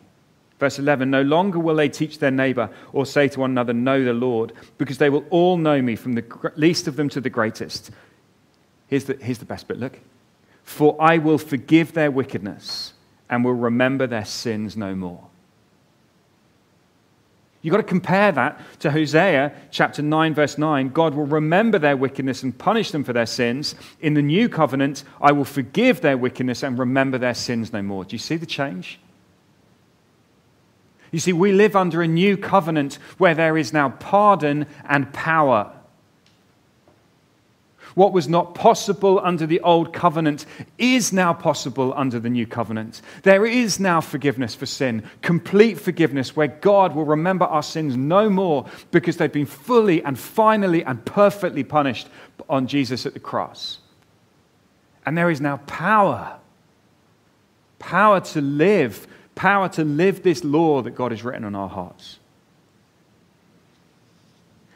Verse 0.58 0.78
11 0.78 1.10
No 1.10 1.20
longer 1.20 1.58
will 1.58 1.76
they 1.76 1.90
teach 1.90 2.18
their 2.18 2.30
neighbor 2.30 2.70
or 2.94 3.04
say 3.04 3.28
to 3.28 3.40
one 3.40 3.50
another, 3.50 3.74
Know 3.74 4.02
the 4.02 4.14
Lord, 4.14 4.54
because 4.78 4.96
they 4.96 5.10
will 5.10 5.26
all 5.28 5.58
know 5.58 5.82
me, 5.82 5.94
from 5.94 6.14
the 6.14 6.52
least 6.56 6.88
of 6.88 6.96
them 6.96 7.10
to 7.10 7.20
the 7.20 7.28
greatest. 7.28 7.90
Here's 8.86 9.04
the, 9.04 9.18
here's 9.20 9.38
the 9.38 9.44
best 9.44 9.68
bit 9.68 9.78
look. 9.78 10.00
For 10.62 10.96
I 10.98 11.18
will 11.18 11.36
forgive 11.36 11.92
their 11.92 12.10
wickedness 12.10 12.94
and 13.28 13.44
will 13.44 13.52
remember 13.52 14.06
their 14.06 14.24
sins 14.24 14.78
no 14.78 14.94
more. 14.94 15.28
You've 17.64 17.72
got 17.72 17.78
to 17.78 17.82
compare 17.82 18.30
that 18.30 18.60
to 18.80 18.90
Hosea 18.90 19.50
chapter 19.70 20.02
9, 20.02 20.34
verse 20.34 20.58
9. 20.58 20.90
God 20.90 21.14
will 21.14 21.24
remember 21.24 21.78
their 21.78 21.96
wickedness 21.96 22.42
and 22.42 22.56
punish 22.56 22.90
them 22.90 23.04
for 23.04 23.14
their 23.14 23.24
sins. 23.24 23.74
In 24.02 24.12
the 24.12 24.20
new 24.20 24.50
covenant, 24.50 25.02
I 25.18 25.32
will 25.32 25.46
forgive 25.46 26.02
their 26.02 26.18
wickedness 26.18 26.62
and 26.62 26.78
remember 26.78 27.16
their 27.16 27.32
sins 27.32 27.72
no 27.72 27.80
more. 27.80 28.04
Do 28.04 28.14
you 28.14 28.18
see 28.18 28.36
the 28.36 28.44
change? 28.44 29.00
You 31.10 31.20
see, 31.20 31.32
we 31.32 31.52
live 31.52 31.74
under 31.74 32.02
a 32.02 32.06
new 32.06 32.36
covenant 32.36 32.98
where 33.16 33.34
there 33.34 33.56
is 33.56 33.72
now 33.72 33.88
pardon 33.88 34.66
and 34.86 35.10
power. 35.14 35.72
What 37.94 38.12
was 38.12 38.28
not 38.28 38.54
possible 38.54 39.20
under 39.22 39.46
the 39.46 39.60
old 39.60 39.92
covenant 39.92 40.46
is 40.78 41.12
now 41.12 41.32
possible 41.32 41.94
under 41.96 42.18
the 42.18 42.30
new 42.30 42.46
covenant. 42.46 43.02
There 43.22 43.46
is 43.46 43.78
now 43.78 44.00
forgiveness 44.00 44.54
for 44.54 44.66
sin, 44.66 45.04
complete 45.22 45.78
forgiveness, 45.78 46.34
where 46.34 46.48
God 46.48 46.94
will 46.94 47.04
remember 47.04 47.44
our 47.44 47.62
sins 47.62 47.96
no 47.96 48.28
more 48.28 48.66
because 48.90 49.16
they've 49.16 49.30
been 49.30 49.46
fully 49.46 50.02
and 50.02 50.18
finally 50.18 50.84
and 50.84 51.04
perfectly 51.04 51.62
punished 51.62 52.08
on 52.48 52.66
Jesus 52.66 53.06
at 53.06 53.14
the 53.14 53.20
cross. 53.20 53.78
And 55.06 55.16
there 55.16 55.30
is 55.30 55.40
now 55.40 55.58
power 55.66 56.38
power 57.84 58.18
to 58.18 58.40
live, 58.40 59.06
power 59.34 59.68
to 59.68 59.84
live 59.84 60.22
this 60.22 60.42
law 60.42 60.80
that 60.80 60.92
God 60.92 61.10
has 61.12 61.22
written 61.22 61.44
on 61.44 61.54
our 61.54 61.68
hearts. 61.68 62.18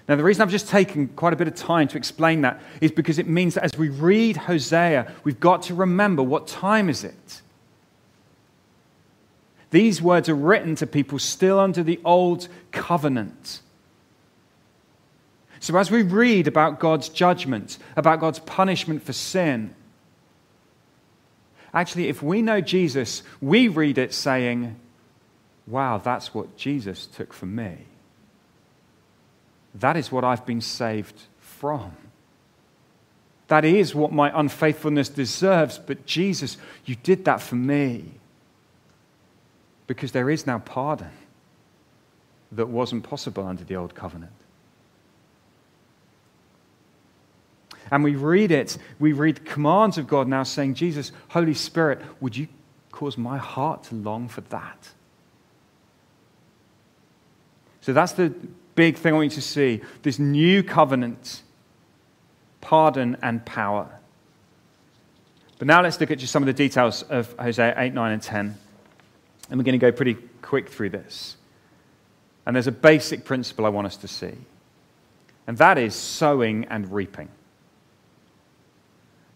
Now, 0.08 0.16
the 0.16 0.24
reason 0.24 0.40
I've 0.40 0.50
just 0.50 0.68
taken 0.68 1.08
quite 1.08 1.34
a 1.34 1.36
bit 1.36 1.48
of 1.48 1.54
time 1.54 1.86
to 1.88 1.98
explain 1.98 2.40
that 2.40 2.60
is 2.80 2.90
because 2.90 3.18
it 3.18 3.28
means 3.28 3.54
that 3.54 3.64
as 3.64 3.76
we 3.76 3.90
read 3.90 4.38
Hosea, 4.38 5.12
we've 5.22 5.38
got 5.38 5.62
to 5.64 5.74
remember 5.74 6.22
what 6.22 6.48
time 6.48 6.88
is 6.88 7.04
it? 7.04 7.42
These 9.70 10.00
words 10.00 10.30
are 10.30 10.34
written 10.34 10.76
to 10.76 10.86
people 10.86 11.18
still 11.18 11.60
under 11.60 11.82
the 11.82 12.00
old 12.06 12.48
covenant. 12.72 13.60
So, 15.60 15.76
as 15.76 15.90
we 15.90 16.02
read 16.02 16.46
about 16.46 16.80
God's 16.80 17.10
judgment, 17.10 17.76
about 17.94 18.20
God's 18.20 18.38
punishment 18.38 19.02
for 19.02 19.12
sin, 19.12 19.74
actually, 21.74 22.08
if 22.08 22.22
we 22.22 22.40
know 22.40 22.62
Jesus, 22.62 23.22
we 23.42 23.68
read 23.68 23.98
it 23.98 24.14
saying, 24.14 24.76
Wow, 25.66 25.98
that's 25.98 26.32
what 26.32 26.56
Jesus 26.56 27.04
took 27.06 27.34
for 27.34 27.44
me. 27.44 27.76
That 29.80 29.96
is 29.96 30.10
what 30.10 30.24
I've 30.24 30.44
been 30.44 30.60
saved 30.60 31.20
from. 31.40 31.96
That 33.48 33.64
is 33.64 33.94
what 33.94 34.12
my 34.12 34.30
unfaithfulness 34.38 35.08
deserves. 35.08 35.78
But 35.78 36.04
Jesus, 36.04 36.58
you 36.84 36.96
did 36.96 37.24
that 37.24 37.40
for 37.40 37.54
me. 37.54 38.04
Because 39.86 40.12
there 40.12 40.28
is 40.28 40.46
now 40.46 40.58
pardon 40.58 41.10
that 42.52 42.66
wasn't 42.68 43.04
possible 43.04 43.46
under 43.46 43.64
the 43.64 43.76
old 43.76 43.94
covenant. 43.94 44.32
And 47.90 48.04
we 48.04 48.16
read 48.16 48.50
it, 48.50 48.76
we 48.98 49.12
read 49.12 49.36
the 49.36 49.40
commands 49.40 49.96
of 49.96 50.06
God 50.06 50.28
now 50.28 50.42
saying, 50.42 50.74
Jesus, 50.74 51.10
Holy 51.28 51.54
Spirit, 51.54 52.02
would 52.20 52.36
you 52.36 52.48
cause 52.92 53.16
my 53.16 53.38
heart 53.38 53.84
to 53.84 53.94
long 53.94 54.28
for 54.28 54.42
that? 54.42 54.90
So 57.80 57.94
that's 57.94 58.12
the 58.12 58.34
big 58.78 58.96
thing 58.96 59.12
I 59.12 59.16
want 59.16 59.24
you 59.24 59.30
to 59.30 59.42
see 59.42 59.80
this 60.02 60.20
new 60.20 60.62
covenant, 60.62 61.42
pardon 62.60 63.16
and 63.22 63.44
power. 63.44 63.98
But 65.58 65.66
now 65.66 65.82
let's 65.82 65.98
look 65.98 66.12
at 66.12 66.20
just 66.20 66.32
some 66.32 66.44
of 66.44 66.46
the 66.46 66.52
details 66.52 67.02
of 67.02 67.34
Hosea 67.40 67.74
8, 67.76 67.92
9, 67.92 68.12
and 68.12 68.22
10. 68.22 68.56
And 69.50 69.58
we're 69.58 69.64
going 69.64 69.72
to 69.72 69.78
go 69.78 69.90
pretty 69.90 70.14
quick 70.42 70.68
through 70.68 70.90
this. 70.90 71.36
And 72.46 72.54
there's 72.54 72.68
a 72.68 72.72
basic 72.72 73.24
principle 73.24 73.66
I 73.66 73.68
want 73.68 73.88
us 73.88 73.96
to 73.96 74.06
see, 74.06 74.36
and 75.48 75.58
that 75.58 75.76
is 75.76 75.96
sowing 75.96 76.64
and 76.66 76.88
reaping. 76.92 77.28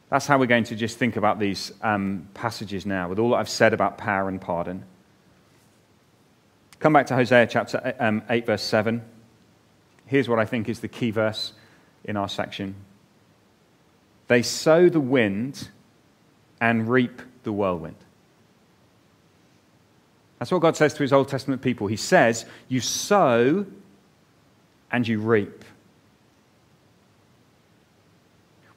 That's 0.09 0.29
how 0.29 0.39
we're 0.39 0.47
going 0.47 0.65
to 0.65 0.77
just 0.77 0.99
think 0.99 1.17
about 1.17 1.41
these 1.41 1.73
um, 1.83 2.29
passages 2.33 2.87
now, 2.87 3.09
with 3.09 3.19
all 3.19 3.31
that 3.31 3.39
I've 3.39 3.49
said 3.49 3.75
about 3.75 3.99
power 3.99 4.29
and 4.29 4.41
pardon. 4.41 4.85
Come 6.79 6.93
back 6.93 7.09
to 7.09 7.17
Hosea 7.17 7.49
chapter 7.49 7.97
um, 7.99 8.23
8, 8.31 8.47
verse 8.47 8.63
7. 8.63 9.03
Here's 10.13 10.29
what 10.29 10.39
I 10.39 10.45
think 10.45 10.69
is 10.69 10.81
the 10.81 10.89
key 10.89 11.11
verse 11.11 11.55
in 12.05 12.19
our 12.19 12.29
section 12.29 12.75
They 14.29 14.43
sow 14.43 14.91
the 14.91 15.01
wind 15.01 15.71
and 16.61 16.87
reap 16.87 17.23
the 17.45 17.53
whirlwind. 17.53 17.97
That's 20.39 20.53
what 20.53 20.61
God 20.61 20.77
says 20.77 20.93
to 20.93 21.03
his 21.03 21.15
Old 21.15 21.29
Testament 21.29 21.63
people. 21.63 21.87
He 21.87 21.97
says, 21.97 22.45
You 22.69 22.81
sow 22.81 23.65
and 24.91 25.09
you 25.09 25.19
reap. 25.19 25.65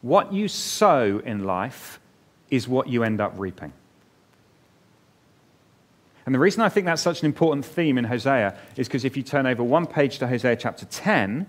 What 0.02 0.32
you 0.32 0.48
sow 0.48 1.20
in 1.26 1.44
life 1.44 2.00
is 2.50 2.66
what 2.66 2.88
you 2.88 3.04
end 3.04 3.20
up 3.20 3.34
reaping. 3.36 3.74
And 6.26 6.34
the 6.34 6.40
reason 6.40 6.62
I 6.62 6.70
think 6.70 6.86
that's 6.86 7.02
such 7.02 7.22
an 7.22 7.28
important 7.28 7.66
theme 7.66 7.98
in 7.98 8.06
Hosea 8.06 8.58
is 8.76 8.88
because 8.88 9.06
if 9.06 9.16
you 9.16 9.24
turn 9.24 9.46
over 9.46 9.64
one 9.64 9.86
page 9.86 10.20
to 10.20 10.28
Hosea 10.28 10.56
chapter 10.56 10.86
10, 10.86 11.46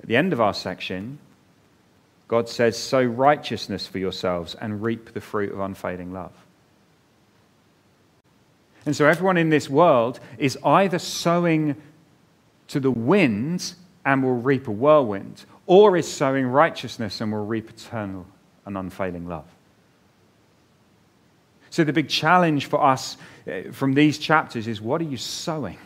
at 0.00 0.06
the 0.06 0.16
end 0.16 0.32
of 0.34 0.40
our 0.40 0.52
section, 0.52 1.18
God 2.28 2.48
says, 2.48 2.76
Sow 2.76 3.02
righteousness 3.02 3.86
for 3.86 3.98
yourselves 3.98 4.54
and 4.54 4.82
reap 4.82 5.14
the 5.14 5.20
fruit 5.20 5.52
of 5.52 5.60
unfading 5.60 6.12
love. 6.12 6.32
And 8.84 8.94
so 8.94 9.06
everyone 9.06 9.38
in 9.38 9.48
this 9.48 9.70
world 9.70 10.20
is 10.36 10.58
either 10.62 10.98
sowing 10.98 11.76
to 12.68 12.80
the 12.80 12.90
wind 12.90 13.74
and 14.04 14.22
will 14.22 14.36
reap 14.36 14.68
a 14.68 14.70
whirlwind, 14.70 15.44
or 15.66 15.96
is 15.96 16.10
sowing 16.10 16.46
righteousness 16.46 17.22
and 17.22 17.32
will 17.32 17.46
reap 17.46 17.70
eternal 17.70 18.26
and 18.66 18.76
unfailing 18.76 19.26
love. 19.26 19.46
So, 21.74 21.82
the 21.82 21.92
big 21.92 22.08
challenge 22.08 22.66
for 22.66 22.80
us 22.80 23.16
eh, 23.48 23.72
from 23.72 23.94
these 23.94 24.18
chapters 24.18 24.68
is 24.68 24.80
what 24.80 25.00
are 25.00 25.04
you 25.04 25.16
sowing? 25.16 25.76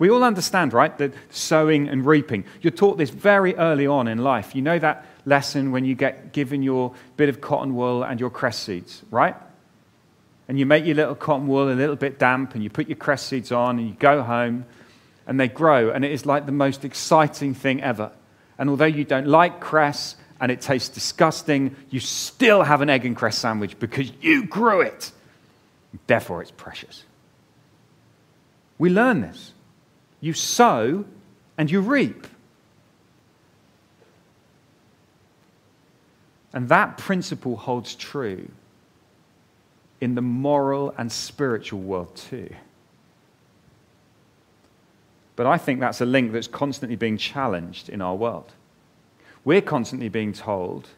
We 0.00 0.10
all 0.10 0.24
understand, 0.24 0.72
right, 0.72 0.96
that 0.98 1.12
sowing 1.28 1.88
and 1.88 2.04
reaping. 2.04 2.46
You're 2.62 2.72
taught 2.72 2.98
this 2.98 3.10
very 3.10 3.54
early 3.54 3.86
on 3.86 4.08
in 4.08 4.18
life. 4.18 4.56
You 4.56 4.62
know 4.62 4.80
that 4.80 5.06
lesson 5.24 5.70
when 5.70 5.84
you 5.84 5.94
get 5.94 6.32
given 6.32 6.64
your 6.64 6.94
bit 7.16 7.28
of 7.28 7.40
cotton 7.40 7.76
wool 7.76 8.02
and 8.02 8.18
your 8.18 8.30
cress 8.30 8.58
seeds, 8.58 9.02
right? 9.08 9.36
and 10.48 10.58
you 10.58 10.66
make 10.66 10.84
your 10.84 10.96
little 10.96 11.14
cotton 11.14 11.46
wool 11.46 11.70
a 11.70 11.74
little 11.74 11.94
bit 11.94 12.18
damp 12.18 12.56
and 12.56 12.64
you 12.64 12.68
put 12.68 12.88
your 12.88 12.96
cress 12.96 13.24
seeds 13.24 13.52
on 13.52 13.78
and 13.78 13.86
you 13.86 13.94
go 14.00 14.20
home 14.20 14.66
and 15.28 15.38
they 15.38 15.46
grow 15.46 15.90
and 15.90 16.04
it 16.04 16.10
is 16.10 16.26
like 16.26 16.44
the 16.44 16.50
most 16.50 16.84
exciting 16.84 17.54
thing 17.54 17.80
ever. 17.80 18.10
And 18.58 18.68
although 18.68 18.84
you 18.84 19.04
don't 19.04 19.28
like 19.28 19.60
cress 19.60 20.16
and 20.40 20.50
it 20.50 20.60
tastes 20.60 20.88
disgusting, 20.88 21.76
you 21.90 22.00
still 22.00 22.62
have 22.62 22.80
an 22.80 22.88
egg 22.88 23.04
and 23.04 23.14
cress 23.14 23.36
sandwich 23.36 23.78
because 23.78 24.10
you 24.20 24.46
grew 24.46 24.80
it. 24.80 25.12
Therefore, 26.06 26.40
it's 26.40 26.50
precious. 26.50 27.04
We 28.78 28.88
learn 28.88 29.20
this. 29.20 29.52
You 30.20 30.32
sow 30.32 31.04
and 31.58 31.70
you 31.70 31.80
reap. 31.80 32.26
And 36.52 36.68
that 36.70 36.96
principle 36.98 37.56
holds 37.56 37.94
true 37.94 38.48
in 40.00 40.14
the 40.14 40.22
moral 40.22 40.94
and 40.96 41.12
spiritual 41.12 41.80
world 41.80 42.16
too. 42.16 42.48
But 45.36 45.46
I 45.46 45.58
think 45.58 45.80
that's 45.80 46.00
a 46.00 46.06
link 46.06 46.32
that's 46.32 46.48
constantly 46.48 46.96
being 46.96 47.18
challenged 47.18 47.88
in 47.88 48.00
our 48.00 48.14
world. 48.14 48.52
We're 49.44 49.62
constantly 49.62 50.08
being 50.08 50.32
told, 50.32 50.88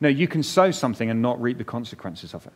no, 0.00 0.08
you 0.08 0.28
can 0.28 0.42
sow 0.42 0.70
something 0.70 1.10
and 1.10 1.20
not 1.20 1.40
reap 1.40 1.58
the 1.58 1.64
consequences 1.64 2.34
of 2.34 2.46
it. 2.46 2.52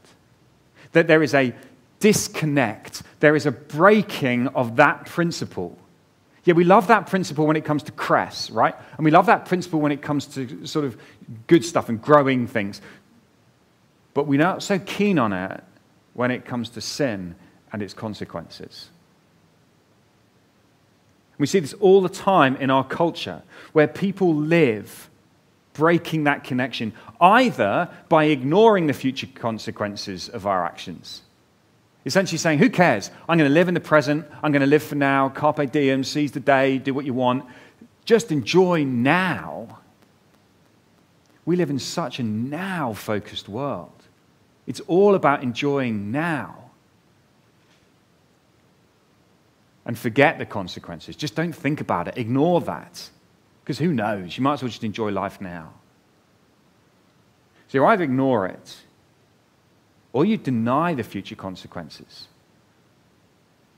That 0.93 1.07
there 1.07 1.23
is 1.23 1.35
a 1.35 1.55
disconnect, 2.01 3.03
there 3.21 3.37
is 3.37 3.47
a 3.47 3.53
breaking 3.53 4.49
of 4.49 4.77
that 4.77 5.07
principle. 5.07 5.79
Yeah, 6.45 6.55
we 6.55 6.65
love 6.65 6.89
that 6.89 7.07
principle 7.07 7.47
when 7.47 7.57
it 7.57 7.65
comes 7.65 7.85
to 7.85 7.93
cress, 7.93 8.51
right? 8.51 8.75
And 8.97 9.05
we 9.05 9.13
love 9.13 9.27
that 9.27 9.47
principle 9.47 9.81
when 9.81 9.93
it 9.93 10.03
comes 10.03 10.27
to 10.27 10.67
sort 10.67 10.85
of 10.85 10.97
good 11.47 11.65
stuff 11.65 11.89
and 11.89 12.03
growing 12.03 12.49
things. 12.49 12.81
But 14.15 14.27
we're 14.27 14.41
not 14.41 14.63
so 14.63 14.79
keen 14.81 15.19
on 15.19 15.33
it 15.33 15.63
when 16.15 16.31
it 16.31 16.45
comes 16.45 16.71
to 16.71 16.81
sin 16.81 17.37
and 17.73 17.83
its 17.83 17.95
consequences. 17.95 18.91
We 21.43 21.49
see 21.49 21.59
this 21.59 21.73
all 21.73 22.01
the 22.01 22.09
time 22.09 22.55
in 22.55 22.71
our 22.71 22.85
culture 22.85 23.43
where 23.73 23.89
people 23.89 24.33
live 24.33 25.11
breaking 25.73 26.23
that 26.23 26.45
connection, 26.45 26.93
either 27.21 27.91
by 28.09 28.27
ignoring 28.27 28.87
the 28.87 28.93
future 28.93 29.27
consequences 29.27 30.29
of 30.29 30.47
our 30.47 30.65
actions. 30.65 31.23
Essentially 32.07 32.39
saying, 32.39 32.61
Who 32.61 32.71
cares? 32.71 33.11
I'm 33.29 33.39
going 33.39 33.51
to 33.51 33.55
live 33.55 33.67
in 33.67 33.75
the 33.75 33.81
present. 33.81 34.25
I'm 34.41 34.53
going 34.53 34.61
to 34.61 34.69
live 34.69 34.85
for 34.85 34.95
now. 34.95 35.31
Carpe 35.31 35.73
diem, 35.73 36.05
seize 36.05 36.31
the 36.31 36.39
day, 36.39 36.79
do 36.79 36.95
what 36.95 37.05
you 37.05 37.13
want. 37.13 37.45
Just 38.05 38.31
enjoy 38.31 38.85
now. 38.85 39.81
We 41.45 41.57
live 41.57 41.71
in 41.71 41.81
such 41.81 42.21
a 42.21 42.23
now 42.23 42.93
focused 42.93 43.49
world. 43.49 44.05
It's 44.69 44.79
all 44.87 45.17
about 45.17 45.43
enjoying 45.43 46.13
now. 46.13 46.62
And 49.85 49.99
forget 49.99 50.39
the 50.39 50.47
consequences. 50.47 51.17
Just 51.17 51.35
don't 51.35 51.53
think 51.53 51.81
about 51.81 52.09
it. 52.09 52.17
Ignore 52.17 52.61
that. 52.63 53.11
Because 53.63 53.79
who 53.79 53.93
knows? 53.93 54.37
You 54.37 54.45
might 54.45 54.55
as 54.55 54.63
well 54.63 54.69
just 54.69 54.85
enjoy 54.85 55.11
life 55.11 55.41
now. 55.41 55.73
So 57.69 57.79
you 57.79 57.87
either 57.87 58.05
ignore 58.05 58.47
it 58.47 58.77
or 60.13 60.25
you 60.25 60.37
deny 60.37 60.95
the 60.95 61.03
future 61.03 61.37
consequences. 61.37 62.29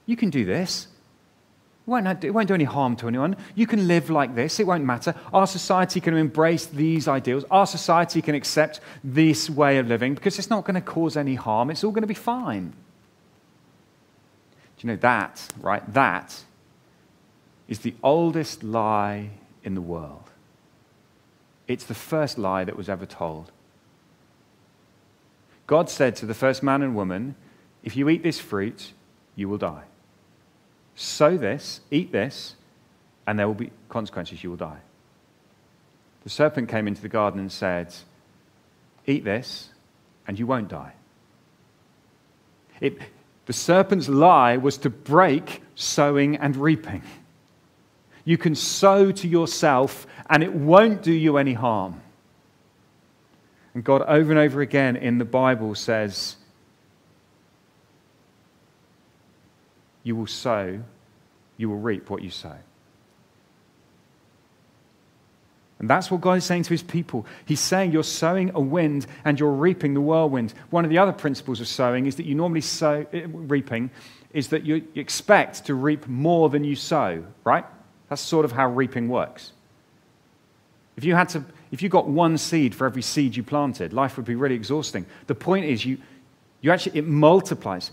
You 0.06 0.16
can 0.16 0.30
do 0.30 0.44
this. 0.44 0.88
It 1.86 1.90
won't, 1.90 2.24
it 2.24 2.30
won't 2.30 2.48
do 2.48 2.54
any 2.54 2.64
harm 2.64 2.96
to 2.96 3.08
anyone. 3.08 3.36
You 3.54 3.66
can 3.66 3.86
live 3.86 4.10
like 4.10 4.34
this. 4.34 4.58
It 4.58 4.66
won't 4.66 4.84
matter. 4.84 5.14
Our 5.32 5.46
society 5.46 6.00
can 6.00 6.16
embrace 6.16 6.66
these 6.66 7.08
ideals. 7.08 7.44
Our 7.50 7.66
society 7.66 8.22
can 8.22 8.34
accept 8.34 8.80
this 9.02 9.50
way 9.50 9.78
of 9.78 9.86
living 9.86 10.14
because 10.14 10.38
it's 10.38 10.50
not 10.50 10.64
going 10.64 10.74
to 10.74 10.80
cause 10.80 11.16
any 11.16 11.34
harm. 11.34 11.70
It's 11.70 11.84
all 11.84 11.92
going 11.92 12.02
to 12.02 12.08
be 12.08 12.14
fine. 12.14 12.72
You 14.84 14.90
know 14.90 14.96
that, 14.96 15.48
right? 15.60 15.82
That 15.92 16.44
is 17.66 17.80
the 17.80 17.94
oldest 18.04 18.62
lie 18.62 19.30
in 19.64 19.74
the 19.74 19.80
world. 19.80 20.30
It's 21.66 21.84
the 21.84 21.94
first 21.94 22.38
lie 22.38 22.62
that 22.62 22.76
was 22.76 22.88
ever 22.88 23.06
told. 23.06 23.50
God 25.66 25.90
said 25.90 26.14
to 26.16 26.26
the 26.26 26.34
first 26.34 26.62
man 26.62 26.82
and 26.82 26.94
woman, 26.94 27.34
If 27.82 27.96
you 27.96 28.08
eat 28.08 28.22
this 28.22 28.38
fruit, 28.38 28.92
you 29.34 29.48
will 29.48 29.58
die 29.58 29.84
sow 30.94 31.36
this, 31.36 31.80
eat 31.90 32.12
this, 32.12 32.54
and 33.26 33.38
there 33.38 33.46
will 33.46 33.54
be 33.54 33.70
consequences. 33.88 34.42
You 34.42 34.50
will 34.50 34.56
die. 34.56 34.80
The 36.22 36.30
serpent 36.30 36.68
came 36.68 36.86
into 36.88 37.02
the 37.02 37.08
garden 37.08 37.40
and 37.40 37.50
said, 37.50 37.94
Eat 39.06 39.24
this, 39.24 39.70
and 40.26 40.38
you 40.38 40.46
won't 40.46 40.68
die. 40.68 40.94
It, 42.80 42.98
the 43.46 43.52
serpent's 43.52 44.08
lie 44.08 44.56
was 44.56 44.78
to 44.78 44.90
break 44.90 45.62
sowing 45.74 46.36
and 46.36 46.56
reaping. 46.56 47.02
You 48.24 48.38
can 48.38 48.54
sow 48.54 49.12
to 49.12 49.28
yourself, 49.28 50.06
and 50.30 50.42
it 50.42 50.54
won't 50.54 51.02
do 51.02 51.12
you 51.12 51.36
any 51.36 51.52
harm. 51.52 52.00
And 53.74 53.84
God, 53.84 54.02
over 54.02 54.30
and 54.30 54.38
over 54.38 54.60
again 54.60 54.96
in 54.96 55.18
the 55.18 55.24
Bible, 55.24 55.74
says, 55.74 56.36
You 60.02 60.16
will 60.16 60.26
sow, 60.26 60.80
you 61.56 61.68
will 61.68 61.78
reap 61.78 62.08
what 62.08 62.22
you 62.22 62.30
sow. 62.30 62.56
And 65.84 65.90
that's 65.90 66.10
what 66.10 66.22
God 66.22 66.38
is 66.38 66.46
saying 66.46 66.62
to 66.62 66.70
his 66.70 66.82
people. 66.82 67.26
He's 67.44 67.60
saying 67.60 67.92
you're 67.92 68.04
sowing 68.04 68.50
a 68.54 68.58
wind 68.58 69.06
and 69.26 69.38
you're 69.38 69.52
reaping 69.52 69.92
the 69.92 70.00
whirlwind. 70.00 70.54
One 70.70 70.82
of 70.82 70.88
the 70.88 70.96
other 70.96 71.12
principles 71.12 71.60
of 71.60 71.68
sowing 71.68 72.06
is 72.06 72.16
that 72.16 72.24
you 72.24 72.34
normally 72.34 72.62
sow, 72.62 73.04
eh, 73.12 73.26
reaping, 73.26 73.90
is 74.32 74.48
that 74.48 74.64
you 74.64 74.82
expect 74.94 75.66
to 75.66 75.74
reap 75.74 76.08
more 76.08 76.48
than 76.48 76.64
you 76.64 76.74
sow, 76.74 77.22
right? 77.44 77.66
That's 78.08 78.22
sort 78.22 78.46
of 78.46 78.52
how 78.52 78.66
reaping 78.66 79.10
works. 79.10 79.52
If 80.96 81.04
you 81.04 81.14
had 81.14 81.28
to, 81.28 81.44
if 81.70 81.82
you 81.82 81.90
got 81.90 82.08
one 82.08 82.38
seed 82.38 82.74
for 82.74 82.86
every 82.86 83.02
seed 83.02 83.36
you 83.36 83.42
planted, 83.42 83.92
life 83.92 84.16
would 84.16 84.24
be 84.24 84.36
really 84.36 84.54
exhausting. 84.54 85.04
The 85.26 85.34
point 85.34 85.66
is 85.66 85.84
you, 85.84 85.98
you 86.62 86.72
actually, 86.72 86.98
it 86.98 87.06
multiplies. 87.06 87.90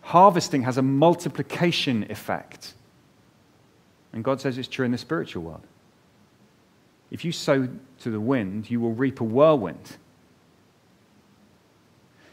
Harvesting 0.00 0.64
has 0.64 0.78
a 0.78 0.82
multiplication 0.82 2.10
effect. 2.10 2.74
And 4.12 4.24
God 4.24 4.40
says 4.40 4.58
it's 4.58 4.66
true 4.66 4.84
in 4.84 4.90
the 4.90 4.98
spiritual 4.98 5.44
world. 5.44 5.64
If 7.10 7.24
you 7.24 7.32
sow 7.32 7.68
to 8.00 8.10
the 8.10 8.20
wind, 8.20 8.70
you 8.70 8.80
will 8.80 8.92
reap 8.92 9.20
a 9.20 9.24
whirlwind. 9.24 9.96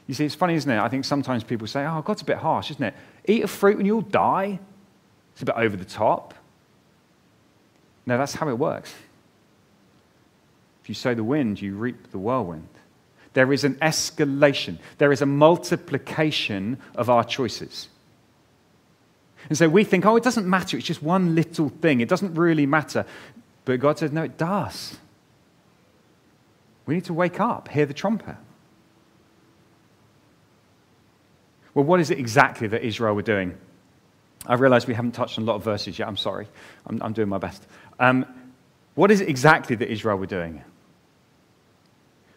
You 0.08 0.13
see, 0.13 0.26
it's 0.26 0.36
funny, 0.36 0.56
isn't 0.56 0.70
it? 0.70 0.80
I 0.80 0.88
think 0.88 1.04
sometimes 1.04 1.44
people 1.44 1.68
say, 1.68 1.86
oh, 1.86 2.02
God's 2.02 2.22
a 2.22 2.26
bit 2.26 2.38
harsh, 2.38 2.72
isn't 2.72 2.84
it? 2.84 2.94
Eat 3.26 3.44
a 3.44 3.48
fruit 3.48 3.78
and 3.78 3.86
you'll 3.86 4.02
die. 4.02 4.60
It's 5.34 5.42
a 5.42 5.46
bit 5.46 5.56
over 5.56 5.76
the 5.76 5.86
top. 5.86 6.34
No, 8.06 8.18
that's 8.18 8.34
how 8.34 8.48
it 8.48 8.58
works. 8.58 8.94
If 10.82 10.90
you 10.90 10.96
sow 10.96 11.13
the 11.13 11.24
wind, 11.24 11.62
you 11.62 11.76
reap 11.76 12.12
the 12.12 12.18
whirlwind. 12.18 12.70
There 13.34 13.52
is 13.52 13.66
an 13.66 13.76
escalation, 13.76 14.78
there 14.98 15.12
is 15.12 15.22
a 15.22 15.26
multiplication 15.26 16.80
of 16.96 17.10
our 17.10 17.24
choices. 17.24 17.90
And 19.50 19.58
so 19.58 19.70
we 19.70 19.84
think, 19.84 20.06
oh, 20.06 20.16
it 20.16 20.24
doesn't 20.24 20.48
matter. 20.48 20.78
It's 20.78 20.88
just 20.88 21.04
one 21.04 21.36
little 21.36 21.70
thing. 21.70 22.02
It 22.02 22.10
doesn't 22.10 22.34
really 22.34 22.66
matter. 22.66 23.06
But 23.67 23.82
God 23.82 23.99
says, 23.99 24.13
no, 24.13 24.23
it 24.23 24.38
does. 24.38 24.95
We 26.86 26.95
need 26.95 27.03
to 27.03 27.13
wake 27.13 27.41
up, 27.41 27.67
hear 27.67 27.86
the 27.86 27.93
trumpet. 27.93 28.38
Well, 31.73 31.84
what 31.84 31.99
is 31.99 32.10
it 32.10 32.17
exactly 32.17 32.67
that 32.69 32.82
Israel 32.82 33.13
were 33.13 33.23
doing? 33.23 33.58
I 34.45 34.53
realize 34.53 34.88
we 34.88 34.93
haven't 34.93 35.12
touched 35.12 35.38
on 35.38 35.43
a 35.43 35.47
lot 35.47 35.56
of 35.56 35.65
verses 35.65 35.99
yet. 35.99 36.08
I'm 36.08 36.15
sorry. 36.15 36.47
I'm, 36.86 37.01
I'm 37.01 37.12
doing 37.12 37.27
my 37.27 37.39
best. 37.39 37.67
Um, 37.99 38.25
what 38.95 39.12
is 39.12 39.19
it 39.19 39.27
exactly 39.27 39.75
that 39.75 39.91
Israel 39.91 40.15
were 40.15 40.27
doing? 40.27 40.63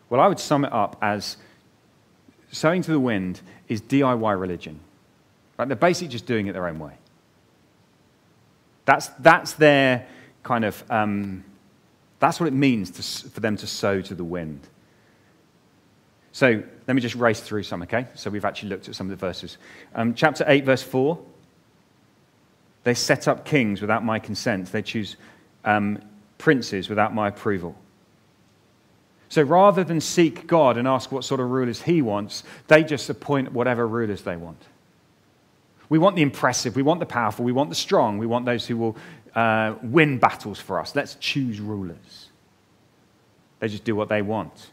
Well, 0.08 0.20
I 0.20 0.26
would 0.26 0.40
sum 0.40 0.64
it 0.64 0.72
up 0.72 0.96
as 1.00 1.36
sowing 2.50 2.82
to 2.82 2.90
the 2.90 2.98
wind 2.98 3.40
is 3.68 3.80
DIY 3.80 4.40
religion. 4.40 4.80
Right? 5.56 5.68
They're 5.68 5.76
basically 5.76 6.08
just 6.08 6.26
doing 6.26 6.48
it 6.48 6.54
their 6.54 6.66
own 6.66 6.80
way. 6.80 6.94
That's, 8.84 9.06
that's 9.20 9.52
their 9.52 10.08
kind 10.42 10.64
of, 10.64 10.82
um, 10.90 11.44
that's 12.18 12.40
what 12.40 12.46
it 12.46 12.52
means 12.52 12.90
to, 12.92 13.30
for 13.30 13.40
them 13.40 13.56
to 13.56 13.66
sow 13.66 14.00
to 14.00 14.14
the 14.14 14.24
wind. 14.24 14.60
So 16.32 16.62
let 16.86 16.94
me 16.94 17.00
just 17.02 17.14
race 17.14 17.40
through 17.40 17.64
some, 17.64 17.82
okay? 17.82 18.06
So 18.14 18.30
we've 18.30 18.44
actually 18.44 18.68
looked 18.68 18.88
at 18.88 18.94
some 18.94 19.10
of 19.10 19.10
the 19.10 19.26
verses. 19.26 19.58
Um, 19.94 20.14
chapter 20.14 20.44
8, 20.46 20.64
verse 20.64 20.82
4. 20.82 21.18
They 22.84 22.94
set 22.94 23.28
up 23.28 23.44
kings 23.44 23.80
without 23.80 24.04
my 24.04 24.18
consent. 24.18 24.70
They 24.72 24.82
choose 24.82 25.16
um, 25.64 26.00
princes 26.38 26.88
without 26.88 27.14
my 27.14 27.28
approval. 27.28 27.76
So 29.28 29.42
rather 29.42 29.84
than 29.84 30.00
seek 30.00 30.46
God 30.46 30.76
and 30.76 30.88
ask 30.88 31.12
what 31.12 31.24
sort 31.24 31.40
of 31.40 31.50
rulers 31.50 31.82
he 31.82 32.02
wants, 32.02 32.42
they 32.66 32.82
just 32.82 33.08
appoint 33.08 33.52
whatever 33.52 33.86
rulers 33.86 34.22
they 34.22 34.36
want. 34.36 34.60
We 35.88 35.98
want 35.98 36.16
the 36.16 36.22
impressive, 36.22 36.76
we 36.76 36.82
want 36.82 37.00
the 37.00 37.06
powerful, 37.06 37.44
we 37.44 37.52
want 37.52 37.68
the 37.68 37.76
strong, 37.76 38.18
we 38.18 38.26
want 38.26 38.44
those 38.44 38.66
who 38.66 38.76
will 38.76 38.96
uh, 39.34 39.74
win 39.82 40.18
battles 40.18 40.60
for 40.60 40.80
us. 40.80 40.94
Let's 40.94 41.16
choose 41.16 41.60
rulers. 41.60 42.28
They 43.60 43.68
just 43.68 43.84
do 43.84 43.94
what 43.94 44.08
they 44.08 44.22
want. 44.22 44.70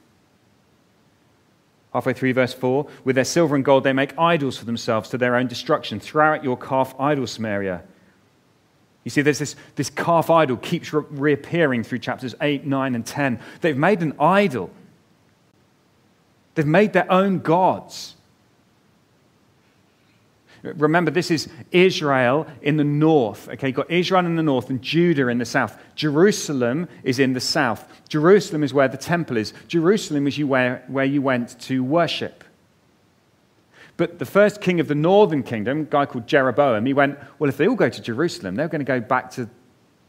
Halfway 1.93 2.13
through 2.13 2.33
verse 2.33 2.53
4 2.53 2.87
With 3.05 3.15
their 3.15 3.25
silver 3.25 3.55
and 3.55 3.63
gold, 3.63 3.83
they 3.83 3.93
make 3.93 4.17
idols 4.19 4.57
for 4.57 4.65
themselves 4.65 5.09
to 5.09 5.17
their 5.17 5.35
own 5.35 5.47
destruction. 5.47 5.99
Throw 5.99 6.33
out 6.33 6.43
your 6.43 6.57
calf 6.57 6.93
idol, 6.99 7.27
Samaria. 7.27 7.83
You 9.03 9.09
see, 9.09 9.21
there's 9.21 9.39
this, 9.39 9.55
this 9.75 9.89
calf 9.89 10.29
idol 10.29 10.57
keeps 10.57 10.91
re- 10.91 11.05
reappearing 11.09 11.83
through 11.83 11.99
chapters 11.99 12.35
8, 12.41 12.65
9, 12.65 12.93
and 12.93 13.05
10. 13.05 13.39
They've 13.61 13.77
made 13.77 14.01
an 14.01 14.13
idol, 14.19 14.69
they've 16.55 16.65
made 16.65 16.93
their 16.93 17.09
own 17.11 17.39
gods. 17.39 18.16
Remember, 20.63 21.11
this 21.11 21.31
is 21.31 21.47
Israel 21.71 22.47
in 22.61 22.77
the 22.77 22.83
north. 22.83 23.47
Okay, 23.49 23.67
you've 23.67 23.75
got 23.75 23.91
Israel 23.91 24.25
in 24.25 24.35
the 24.35 24.43
north 24.43 24.69
and 24.69 24.81
Judah 24.81 25.27
in 25.27 25.37
the 25.37 25.45
south. 25.45 25.77
Jerusalem 25.95 26.87
is 27.03 27.19
in 27.19 27.33
the 27.33 27.39
south. 27.39 27.87
Jerusalem 28.09 28.63
is 28.63 28.73
where 28.73 28.87
the 28.87 28.97
temple 28.97 29.37
is. 29.37 29.53
Jerusalem 29.67 30.27
is 30.27 30.39
where, 30.39 30.83
where 30.87 31.05
you 31.05 31.21
went 31.21 31.59
to 31.61 31.83
worship. 31.83 32.43
But 33.97 34.19
the 34.19 34.25
first 34.25 34.61
king 34.61 34.79
of 34.79 34.87
the 34.87 34.95
northern 34.95 35.43
kingdom, 35.43 35.81
a 35.81 35.83
guy 35.85 36.05
called 36.05 36.27
Jeroboam, 36.27 36.85
he 36.85 36.93
went, 36.93 37.17
Well, 37.39 37.49
if 37.49 37.57
they 37.57 37.67
all 37.67 37.75
go 37.75 37.89
to 37.89 38.01
Jerusalem, 38.01 38.55
they're 38.55 38.67
going 38.67 38.79
to 38.79 38.85
go 38.85 38.99
back 38.99 39.31
to 39.31 39.49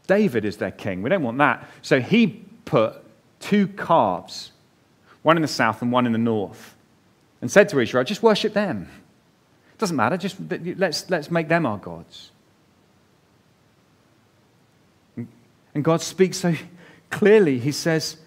David 0.05 0.45
as 0.45 0.57
their 0.57 0.71
king. 0.71 1.01
We 1.01 1.09
don't 1.09 1.23
want 1.23 1.37
that. 1.39 1.67
So 1.81 1.99
he 1.99 2.45
put 2.65 2.95
two 3.39 3.67
calves, 3.67 4.51
one 5.23 5.37
in 5.37 5.41
the 5.41 5.47
south 5.47 5.81
and 5.81 5.91
one 5.91 6.05
in 6.05 6.11
the 6.11 6.19
north, 6.19 6.75
and 7.41 7.51
said 7.51 7.69
to 7.69 7.79
Israel, 7.79 8.03
Just 8.03 8.21
worship 8.21 8.53
them. 8.53 8.89
Doesn't 9.79 9.95
matter, 9.95 10.17
just 10.17 10.35
let's, 10.77 11.09
let's 11.09 11.31
make 11.31 11.47
them 11.47 11.65
our 11.65 11.77
gods. 11.77 12.31
And 15.73 15.83
God 15.83 16.01
speaks 16.01 16.37
so 16.37 16.53
clearly. 17.09 17.59
He 17.59 17.71
says, 17.71 18.17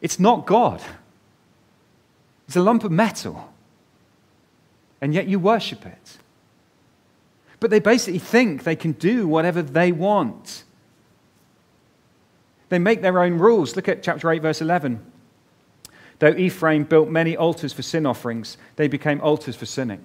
It's 0.00 0.18
not 0.18 0.44
God, 0.44 0.82
it's 2.46 2.56
a 2.56 2.62
lump 2.62 2.84
of 2.84 2.90
metal. 2.90 3.52
And 5.00 5.14
yet 5.14 5.28
you 5.28 5.38
worship 5.38 5.86
it. 5.86 6.18
But 7.60 7.70
they 7.70 7.78
basically 7.78 8.18
think 8.18 8.64
they 8.64 8.76
can 8.76 8.92
do 8.92 9.28
whatever 9.28 9.60
they 9.62 9.92
want. 9.92 10.64
They 12.70 12.78
make 12.78 13.02
their 13.02 13.22
own 13.22 13.34
rules. 13.34 13.76
Look 13.76 13.86
at 13.86 14.02
chapter 14.02 14.30
8, 14.30 14.40
verse 14.40 14.62
11. 14.62 15.04
Though 16.20 16.34
Ephraim 16.34 16.84
built 16.84 17.10
many 17.10 17.36
altars 17.36 17.74
for 17.74 17.82
sin 17.82 18.06
offerings, 18.06 18.56
they 18.76 18.88
became 18.88 19.20
altars 19.20 19.56
for 19.56 19.66
sinning. 19.66 20.04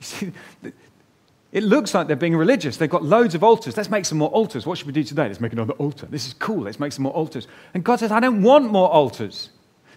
See, 0.00 0.32
it 1.52 1.62
looks 1.62 1.94
like 1.94 2.06
they're 2.06 2.16
being 2.16 2.36
religious. 2.36 2.76
They've 2.76 2.90
got 2.90 3.02
loads 3.02 3.34
of 3.34 3.42
altars. 3.42 3.76
Let's 3.76 3.88
make 3.88 4.04
some 4.04 4.18
more 4.18 4.28
altars. 4.30 4.66
What 4.66 4.78
should 4.78 4.86
we 4.86 4.92
do 4.92 5.04
today? 5.04 5.26
Let's 5.26 5.40
make 5.40 5.52
another 5.52 5.72
altar. 5.74 6.06
This 6.06 6.26
is 6.26 6.34
cool. 6.34 6.62
Let's 6.62 6.78
make 6.78 6.92
some 6.92 7.04
more 7.04 7.14
altars. 7.14 7.48
And 7.72 7.82
God 7.82 8.00
says, 8.00 8.12
I 8.12 8.20
don't 8.20 8.42
want 8.42 8.70
more 8.70 8.90
altars. 8.90 9.50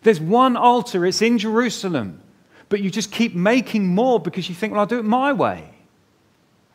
There's 0.04 0.20
one 0.20 0.56
altar, 0.56 1.06
it's 1.06 1.22
in 1.22 1.38
Jerusalem. 1.38 2.22
But 2.70 2.82
you 2.82 2.90
just 2.90 3.12
keep 3.12 3.36
making 3.36 3.88
more 3.88 4.20
because 4.20 4.48
you 4.48 4.56
think, 4.56 4.72
well, 4.72 4.82
I'll 4.82 4.88
do 4.88 5.00
it 5.00 5.04
my 5.04 5.34
way. 5.34 5.70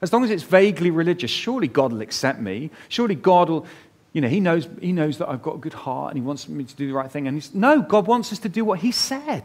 As 0.03 0.13
long 0.13 0.25
as 0.25 0.31
it's 0.31 0.43
vaguely 0.43 0.91
religious, 0.91 1.31
surely 1.31 1.69
God 1.69 1.93
will 1.93 2.03
accept 2.03 2.41
me. 2.41 2.71
Surely 2.89 3.15
God 3.15 3.49
will, 3.49 3.67
you 4.13 4.21
know, 4.21 4.29
He 4.29 4.41
knows, 4.41 4.69
he 4.81 4.93
knows 4.93 5.19
that 5.19 5.31
I've 5.31 5.41
got 5.41 5.55
a 5.55 5.59
good 5.59 5.73
heart 5.73 6.11
and 6.11 6.19
He 6.19 6.27
wants 6.27 6.49
me 6.49 6.65
to 6.65 6.77
do 6.77 6.89
the 6.89 6.93
right 6.93 7.11
thing. 7.11 7.27
And 7.27 7.37
he's, 7.37 7.55
no, 7.55 7.81
God 7.81 8.07
wants 8.07 8.33
us 8.33 8.39
to 8.41 8.49
do 8.49 8.65
what 8.65 8.81
He 8.81 8.91
said. 8.91 9.45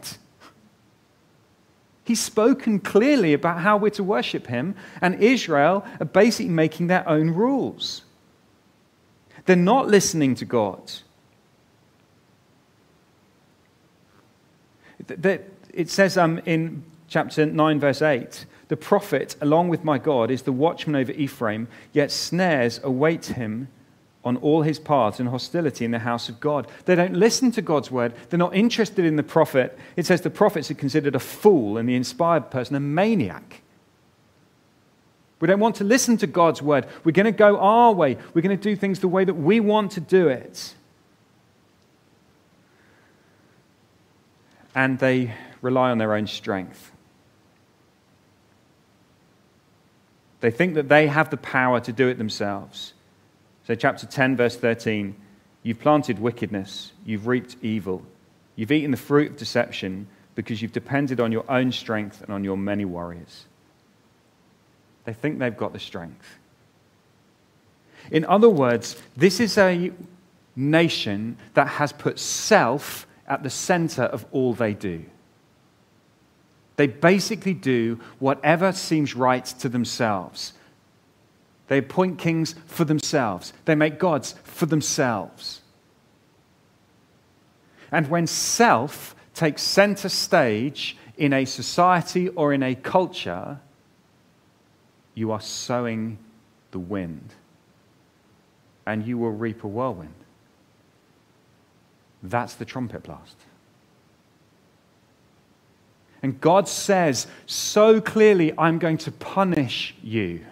He's 2.10 2.20
spoken 2.20 2.80
clearly 2.80 3.34
about 3.34 3.60
how 3.60 3.76
we're 3.76 3.90
to 3.90 4.02
worship 4.02 4.48
him, 4.48 4.74
and 5.00 5.22
Israel 5.22 5.84
are 6.00 6.06
basically 6.06 6.50
making 6.50 6.88
their 6.88 7.08
own 7.08 7.30
rules. 7.30 8.02
They're 9.46 9.54
not 9.54 9.86
listening 9.86 10.34
to 10.34 10.44
God. 10.44 10.90
It 15.08 15.88
says 15.88 16.18
um, 16.18 16.40
in 16.46 16.82
chapter 17.06 17.46
9, 17.46 17.78
verse 17.78 18.02
8 18.02 18.44
the 18.66 18.76
prophet, 18.76 19.36
along 19.40 19.68
with 19.68 19.84
my 19.84 19.96
God, 19.96 20.32
is 20.32 20.42
the 20.42 20.50
watchman 20.50 20.96
over 20.96 21.12
Ephraim, 21.12 21.68
yet 21.92 22.10
snares 22.10 22.80
await 22.82 23.26
him 23.26 23.68
on 24.24 24.36
all 24.38 24.62
his 24.62 24.78
paths 24.78 25.18
and 25.18 25.28
hostility 25.28 25.84
in 25.84 25.92
the 25.92 25.98
house 25.98 26.28
of 26.28 26.40
God. 26.40 26.66
They 26.84 26.94
don't 26.94 27.14
listen 27.14 27.50
to 27.52 27.62
God's 27.62 27.90
word. 27.90 28.14
They're 28.28 28.38
not 28.38 28.54
interested 28.54 29.04
in 29.04 29.16
the 29.16 29.22
prophet. 29.22 29.78
It 29.96 30.04
says 30.04 30.20
the 30.20 30.30
prophets 30.30 30.70
are 30.70 30.74
considered 30.74 31.14
a 31.14 31.20
fool 31.20 31.78
and 31.78 31.88
the 31.88 31.94
inspired 31.94 32.50
person 32.50 32.76
a 32.76 32.80
maniac. 32.80 33.62
We 35.40 35.48
don't 35.48 35.60
want 35.60 35.76
to 35.76 35.84
listen 35.84 36.18
to 36.18 36.26
God's 36.26 36.60
word. 36.60 36.86
We're 37.02 37.12
going 37.12 37.24
to 37.24 37.32
go 37.32 37.58
our 37.58 37.92
way. 37.92 38.18
We're 38.34 38.42
going 38.42 38.56
to 38.56 38.62
do 38.62 38.76
things 38.76 39.00
the 39.00 39.08
way 39.08 39.24
that 39.24 39.34
we 39.34 39.58
want 39.58 39.92
to 39.92 40.00
do 40.00 40.28
it. 40.28 40.74
And 44.74 44.98
they 44.98 45.34
rely 45.62 45.90
on 45.90 45.98
their 45.98 46.14
own 46.14 46.26
strength. 46.26 46.92
They 50.40 50.50
think 50.50 50.74
that 50.74 50.88
they 50.88 51.06
have 51.06 51.30
the 51.30 51.36
power 51.38 51.80
to 51.80 51.92
do 51.92 52.08
it 52.08 52.18
themselves. 52.18 52.92
So, 53.70 53.76
chapter 53.76 54.04
10, 54.04 54.36
verse 54.36 54.56
13 54.56 55.14
You've 55.62 55.78
planted 55.78 56.18
wickedness, 56.18 56.90
you've 57.06 57.28
reaped 57.28 57.54
evil, 57.62 58.02
you've 58.56 58.72
eaten 58.72 58.90
the 58.90 58.96
fruit 58.96 59.30
of 59.30 59.36
deception 59.36 60.08
because 60.34 60.60
you've 60.60 60.72
depended 60.72 61.20
on 61.20 61.30
your 61.30 61.48
own 61.48 61.70
strength 61.70 62.20
and 62.20 62.32
on 62.32 62.42
your 62.42 62.56
many 62.56 62.84
warriors. 62.84 63.44
They 65.04 65.12
think 65.12 65.38
they've 65.38 65.56
got 65.56 65.72
the 65.72 65.78
strength. 65.78 66.38
In 68.10 68.24
other 68.24 68.48
words, 68.48 69.00
this 69.16 69.38
is 69.38 69.56
a, 69.56 69.92
nation 70.56 71.36
that 71.54 71.68
has 71.68 71.92
put 71.92 72.18
self 72.18 73.06
at 73.28 73.44
the 73.44 73.50
center 73.50 74.02
of 74.02 74.26
all 74.32 74.52
they 74.52 74.74
do. 74.74 75.04
They 76.74 76.88
basically 76.88 77.54
do 77.54 78.00
whatever 78.18 78.72
seems 78.72 79.14
right 79.14 79.44
to 79.44 79.68
themselves. 79.68 80.54
They 81.70 81.78
appoint 81.78 82.18
kings 82.18 82.56
for 82.66 82.84
themselves, 82.84 83.52
they 83.64 83.76
make 83.76 84.00
gods 84.00 84.34
for 84.42 84.66
themselves. 84.66 85.60
And 87.92 88.08
when 88.08 88.26
self 88.26 89.14
takes 89.34 89.62
center 89.62 90.08
stage 90.08 90.96
in 91.16 91.32
a 91.32 91.44
society 91.44 92.28
or 92.30 92.52
in 92.52 92.64
a 92.64 92.74
culture, 92.74 93.60
you 95.14 95.30
are 95.30 95.40
sowing 95.40 96.18
the 96.72 96.80
wind, 96.80 97.34
and 98.84 99.06
you 99.06 99.16
will 99.16 99.30
reap 99.30 99.62
a 99.62 99.68
whirlwind. 99.68 100.14
That's 102.20 102.54
the 102.54 102.64
trumpet 102.64 103.04
blast. 103.04 103.36
And 106.20 106.40
God 106.40 106.66
says 106.68 107.28
so 107.46 108.00
clearly, 108.00 108.52
I'm 108.58 108.80
going 108.80 108.98
to 108.98 109.12
punish 109.12 109.94
you. 110.02 110.44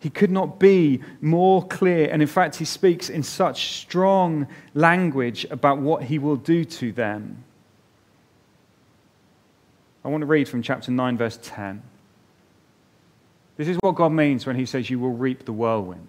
He 0.00 0.10
could 0.10 0.30
not 0.30 0.60
be 0.60 1.00
more 1.20 1.66
clear. 1.66 2.08
And 2.10 2.22
in 2.22 2.28
fact, 2.28 2.56
he 2.56 2.64
speaks 2.64 3.10
in 3.10 3.22
such 3.22 3.78
strong 3.80 4.46
language 4.74 5.44
about 5.50 5.78
what 5.78 6.04
he 6.04 6.18
will 6.18 6.36
do 6.36 6.64
to 6.64 6.92
them. 6.92 7.44
I 10.04 10.08
want 10.08 10.22
to 10.22 10.26
read 10.26 10.48
from 10.48 10.62
chapter 10.62 10.90
9, 10.90 11.16
verse 11.16 11.38
10. 11.42 11.82
This 13.56 13.66
is 13.66 13.76
what 13.80 13.96
God 13.96 14.12
means 14.12 14.46
when 14.46 14.54
he 14.54 14.66
says, 14.66 14.88
You 14.88 15.00
will 15.00 15.14
reap 15.14 15.44
the 15.44 15.52
whirlwind. 15.52 16.08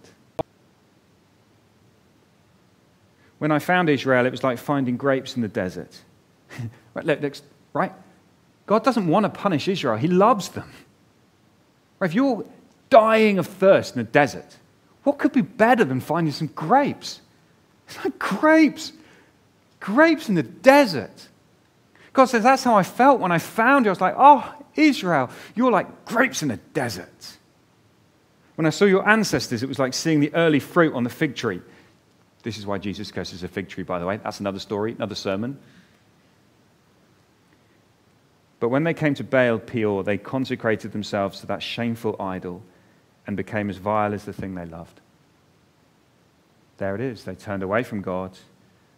When 3.40 3.52
I 3.52 3.58
found 3.58 3.90
Israel, 3.90 4.26
it 4.26 4.32
was 4.32 4.44
like 4.44 4.60
finding 4.60 4.98
grapes 4.98 5.36
in 5.36 5.42
the 5.42 5.48
desert. 5.48 5.98
right? 7.74 7.92
God 8.68 8.84
doesn't 8.84 9.08
want 9.08 9.24
to 9.24 9.30
punish 9.30 9.68
Israel, 9.68 9.98
He 9.98 10.08
loves 10.08 10.50
them. 10.50 10.72
Right, 12.00 12.10
if 12.10 12.14
you're 12.14 12.46
dying 12.90 13.38
of 13.38 13.48
thirst 13.48 13.96
in 13.96 14.04
the 14.04 14.12
desert, 14.12 14.58
what 15.04 15.18
could 15.18 15.32
be 15.32 15.42
better 15.42 15.84
than 15.84 16.00
finding 16.00 16.34
some 16.34 16.48
grapes? 16.48 17.22
It's 17.88 18.04
like 18.04 18.20
grapes. 18.20 18.94
Grapes 19.80 20.30
in 20.30 20.36
the 20.36 20.44
desert. 20.44 21.28
God 22.14 22.26
says, 22.26 22.44
That's 22.44 22.64
how 22.64 22.76
I 22.76 22.84
felt 22.84 23.20
when 23.20 23.32
I 23.32 23.40
found 23.40 23.86
you. 23.86 23.90
I 23.90 23.94
was 23.94 24.02
like, 24.02 24.16
Oh, 24.18 24.54
Israel, 24.76 25.30
you're 25.56 25.72
like 25.72 26.06
grapes 26.06 26.42
in 26.42 26.50
the 26.50 26.58
desert. 26.58 27.38
When 28.56 28.66
I 28.66 28.72
saw 28.72 28.86
your 28.86 29.08
ancestors, 29.08 29.64
it 29.64 29.70
was 29.70 29.80
like 29.80 29.94
seeing 29.94 30.20
the 30.20 30.34
early 30.34 30.60
fruit 30.60 30.94
on 30.94 31.04
the 31.04 31.10
fig 31.10 31.36
tree. 31.36 31.62
This 32.44 32.58
is 32.58 32.66
why 32.66 32.78
Jesus 32.78 33.12
curses 33.12 33.44
a 33.44 33.48
fig 33.48 33.70
tree, 33.70 33.84
by 33.84 34.00
the 34.00 34.06
way. 34.06 34.18
That's 34.18 34.40
another 34.40 34.60
story, 34.60 34.92
another 34.92 35.16
sermon. 35.16 35.58
But 38.60 38.70
when 38.70 38.84
they 38.84 38.94
came 38.94 39.14
to 39.16 39.24
Baal 39.24 39.60
Peor, 39.60 40.04
they 40.04 40.18
consecrated 40.18 40.92
themselves 40.92 41.40
to 41.40 41.48
that 41.48 41.64
shameful 41.64 42.18
idol 42.20 42.62
and 43.30 43.38
became 43.38 43.70
as 43.70 43.78
vile 43.78 44.16
as 44.16 44.26
the 44.26 44.34
thing 44.34 44.56
they 44.56 44.66
loved. 44.66 45.02
There 46.80 46.96
it 46.96 47.02
is. 47.02 47.26
They 47.26 47.36
turned 47.36 47.62
away 47.62 47.84
from 47.84 48.02
God. 48.02 48.36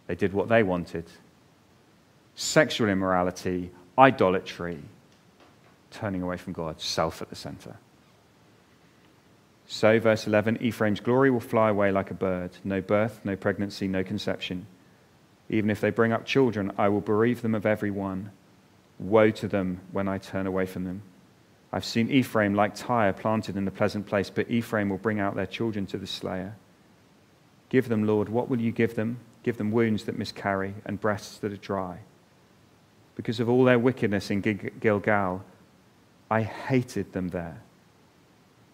They 0.06 0.14
did 0.14 0.32
what 0.32 0.48
they 0.48 0.62
wanted 0.62 1.04
sexual 2.34 2.88
immorality, 2.88 3.70
idolatry, 3.98 4.78
turning 5.90 6.22
away 6.22 6.38
from 6.38 6.54
God, 6.54 6.80
self 6.80 7.20
at 7.20 7.28
the 7.28 7.36
center. 7.36 7.76
So, 9.66 10.00
verse 10.00 10.26
11 10.26 10.62
Ephraim's 10.62 11.00
glory 11.00 11.30
will 11.30 11.38
fly 11.38 11.68
away 11.68 11.92
like 11.92 12.10
a 12.10 12.14
bird. 12.14 12.52
No 12.64 12.80
birth, 12.80 13.20
no 13.24 13.36
pregnancy, 13.36 13.86
no 13.86 14.02
conception. 14.02 14.64
Even 15.50 15.68
if 15.68 15.82
they 15.82 15.90
bring 15.90 16.10
up 16.10 16.24
children, 16.24 16.72
I 16.78 16.88
will 16.88 17.02
bereave 17.02 17.42
them 17.42 17.54
of 17.54 17.66
every 17.66 17.90
one. 17.90 18.30
Woe 18.98 19.30
to 19.30 19.46
them 19.46 19.82
when 19.90 20.08
I 20.08 20.16
turn 20.16 20.46
away 20.46 20.64
from 20.64 20.84
them. 20.84 21.02
I've 21.72 21.84
seen 21.84 22.10
Ephraim 22.10 22.54
like 22.54 22.74
Tyre 22.74 23.12
planted 23.12 23.56
in 23.56 23.66
a 23.66 23.70
pleasant 23.70 24.06
place, 24.06 24.28
but 24.28 24.50
Ephraim 24.50 24.90
will 24.90 24.98
bring 24.98 25.20
out 25.20 25.34
their 25.34 25.46
children 25.46 25.86
to 25.86 25.98
the 25.98 26.06
slayer. 26.06 26.54
Give 27.70 27.88
them, 27.88 28.06
Lord, 28.06 28.28
what 28.28 28.50
will 28.50 28.60
you 28.60 28.72
give 28.72 28.94
them? 28.94 29.18
Give 29.42 29.56
them 29.56 29.70
wounds 29.70 30.04
that 30.04 30.18
miscarry 30.18 30.74
and 30.84 31.00
breasts 31.00 31.38
that 31.38 31.52
are 31.52 31.56
dry. 31.56 31.98
Because 33.16 33.40
of 33.40 33.48
all 33.48 33.64
their 33.64 33.78
wickedness 33.78 34.30
in 34.30 34.42
Gilgal, 34.80 35.42
I 36.30 36.42
hated 36.42 37.12
them 37.12 37.28
there. 37.28 37.62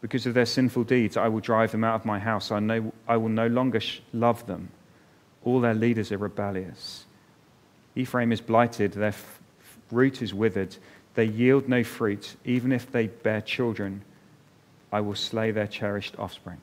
Because 0.01 0.27
of 0.27 0.35
their 0.35 0.47
sinful 0.47 0.85
deeds, 0.85 1.17
I 1.17 1.29
will 1.29 1.41
drive 1.41 1.73
them 1.73 1.85
out 1.85 1.97
of 1.97 2.05
my 2.05 2.19
house. 2.19 2.51
I, 2.51 2.61
know, 2.61 2.93
I 3.07 3.17
will 3.17 3.31
no 3.31 3.47
longer 3.49 3.81
love 4.13 4.47
them. 4.47 4.71
All 5.45 5.61
their 5.61 5.75
leaders 5.75 6.13
are 6.13 6.19
rebellious. 6.19 7.05
Ephraim 7.97 8.31
is 8.31 8.41
blighted, 8.41 8.93
their 8.93 9.09
f- 9.09 9.41
root 9.91 10.23
is 10.23 10.33
withered. 10.33 10.77
They 11.15 11.25
yield 11.25 11.69
no 11.69 11.83
fruit. 11.85 12.37
Even 12.45 12.73
if 12.73 12.91
they 12.91 13.09
bear 13.09 13.41
children, 13.41 14.03
I 14.93 15.01
will 15.01 15.15
slay 15.15 15.51
their 15.51 15.67
cherished 15.67 16.19
offspring. 16.19 16.59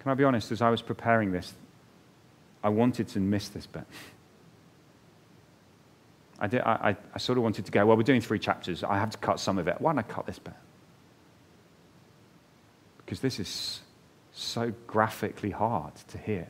Can 0.00 0.10
I 0.10 0.14
be 0.14 0.24
honest? 0.24 0.50
As 0.50 0.60
I 0.60 0.70
was 0.70 0.82
preparing 0.82 1.32
this, 1.32 1.54
I 2.62 2.68
wanted 2.68 3.08
to 3.08 3.20
miss 3.20 3.48
this 3.48 3.66
bit. 3.66 3.84
I, 6.38 6.48
did, 6.48 6.60
I, 6.62 6.96
I, 7.14 7.18
sort 7.18 7.38
of 7.38 7.44
wanted 7.44 7.66
to 7.66 7.72
go, 7.72 7.86
well, 7.86 7.96
we're 7.96 8.02
doing 8.02 8.20
three 8.20 8.40
chapters. 8.40 8.82
I 8.82 8.98
have 8.98 9.10
to 9.10 9.18
cut 9.18 9.38
some 9.38 9.58
of 9.58 9.68
it. 9.68 9.80
Why 9.80 9.92
don't 9.92 10.00
I 10.00 10.02
cut 10.02 10.26
this 10.26 10.40
bit? 10.40 10.54
Because 12.98 13.20
this 13.20 13.38
is 13.38 13.80
so 14.32 14.72
graphically 14.88 15.50
hard 15.50 15.94
to 16.08 16.18
hear. 16.18 16.48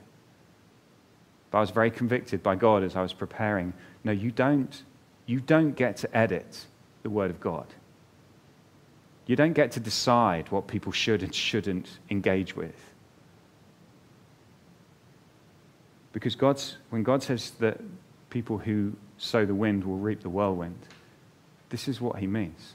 But 1.51 1.59
I 1.59 1.61
was 1.61 1.71
very 1.71 1.91
convicted 1.91 2.43
by 2.43 2.55
God 2.55 2.83
as 2.83 2.97
I 2.97 3.03
was 3.03 3.13
preparing. 3.13 3.75
No, 4.03 4.13
you 4.13 4.31
don't, 4.31 4.83
you 5.27 5.41
don't 5.41 5.73
get 5.73 5.97
to 5.99 6.17
edit 6.17 6.67
the 7.03 7.11
Word 7.11 7.31
of 7.31 7.41
God. 7.41 7.67
You 9.27 9.37
don't 9.37 9.53
get 9.53 9.73
to 9.73 9.81
decide 9.81 10.51
what 10.51 10.67
people 10.67 10.93
should 10.93 11.23
and 11.23 11.35
shouldn't 11.35 11.99
engage 12.11 12.57
with. 12.57 12.75
Because 16.13 16.35
God's, 16.35 16.77
when 16.91 17.03
God 17.03 17.23
says 17.23 17.53
that 17.61 17.79
people 18.33 18.59
who 18.59 18.95
sow 19.19 19.45
the 19.47 19.55
wind 19.55 19.85
will 19.85 19.99
reap 19.99 20.23
the 20.23 20.29
whirlwind. 20.29 20.79
This 21.69 21.87
is 21.87 22.01
what 22.01 22.19
he 22.19 22.27
means. 22.27 22.75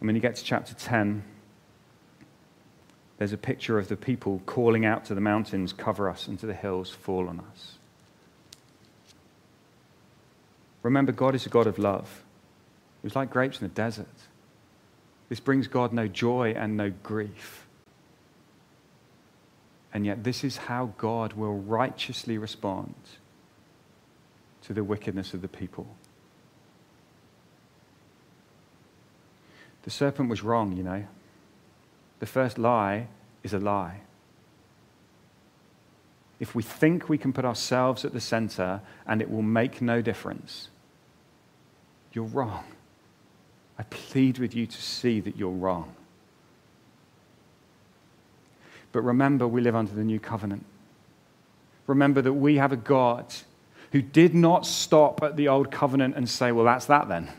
And 0.00 0.06
when 0.06 0.14
you 0.14 0.22
get 0.22 0.36
to 0.36 0.44
chapter 0.44 0.74
10, 0.74 1.22
there's 3.18 3.32
a 3.32 3.38
picture 3.38 3.78
of 3.78 3.88
the 3.88 3.96
people 3.96 4.42
calling 4.44 4.84
out 4.84 5.04
to 5.06 5.14
the 5.14 5.20
mountains, 5.20 5.72
cover 5.72 6.08
us, 6.08 6.26
and 6.26 6.38
to 6.40 6.46
the 6.46 6.54
hills, 6.54 6.90
fall 6.90 7.28
on 7.28 7.40
us. 7.40 7.78
Remember, 10.82 11.12
God 11.12 11.34
is 11.34 11.46
a 11.46 11.48
God 11.48 11.66
of 11.66 11.78
love. 11.78 12.24
It 13.02 13.06
was 13.06 13.16
like 13.16 13.30
grapes 13.30 13.60
in 13.60 13.68
the 13.68 13.74
desert. 13.74 14.06
This 15.28 15.40
brings 15.40 15.68
God 15.68 15.92
no 15.92 16.08
joy 16.08 16.54
and 16.56 16.76
no 16.76 16.90
grief. 17.02 17.66
And 19.92 20.04
yet, 20.04 20.24
this 20.24 20.42
is 20.42 20.56
how 20.56 20.92
God 20.98 21.34
will 21.34 21.54
righteously 21.54 22.36
respond 22.36 22.94
to 24.62 24.72
the 24.72 24.82
wickedness 24.82 25.34
of 25.34 25.40
the 25.40 25.48
people. 25.48 25.86
The 29.84 29.90
serpent 29.90 30.28
was 30.28 30.42
wrong, 30.42 30.76
you 30.76 30.82
know. 30.82 31.04
The 32.24 32.30
first 32.30 32.56
lie 32.56 33.08
is 33.42 33.52
a 33.52 33.58
lie. 33.58 34.00
If 36.40 36.54
we 36.54 36.62
think 36.62 37.10
we 37.10 37.18
can 37.18 37.34
put 37.34 37.44
ourselves 37.44 38.02
at 38.02 38.14
the 38.14 38.20
center 38.20 38.80
and 39.06 39.20
it 39.20 39.30
will 39.30 39.42
make 39.42 39.82
no 39.82 40.00
difference, 40.00 40.70
you're 42.14 42.24
wrong. 42.24 42.64
I 43.78 43.82
plead 43.82 44.38
with 44.38 44.54
you 44.54 44.66
to 44.66 44.82
see 44.82 45.20
that 45.20 45.36
you're 45.36 45.50
wrong. 45.50 45.94
But 48.90 49.02
remember, 49.02 49.46
we 49.46 49.60
live 49.60 49.76
under 49.76 49.92
the 49.92 50.02
new 50.02 50.18
covenant. 50.18 50.64
Remember 51.86 52.22
that 52.22 52.32
we 52.32 52.56
have 52.56 52.72
a 52.72 52.76
God 52.78 53.34
who 53.92 54.00
did 54.00 54.34
not 54.34 54.64
stop 54.64 55.22
at 55.22 55.36
the 55.36 55.48
old 55.48 55.70
covenant 55.70 56.16
and 56.16 56.26
say, 56.26 56.52
well, 56.52 56.64
that's 56.64 56.86
that 56.86 57.06
then. 57.06 57.30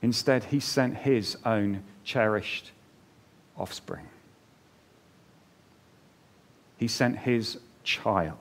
Instead, 0.00 0.44
he 0.44 0.60
sent 0.60 0.96
his 0.96 1.36
own 1.44 1.82
cherished 2.04 2.72
offspring. 3.58 4.06
He 6.76 6.88
sent 6.88 7.18
his 7.18 7.58
child 7.84 8.36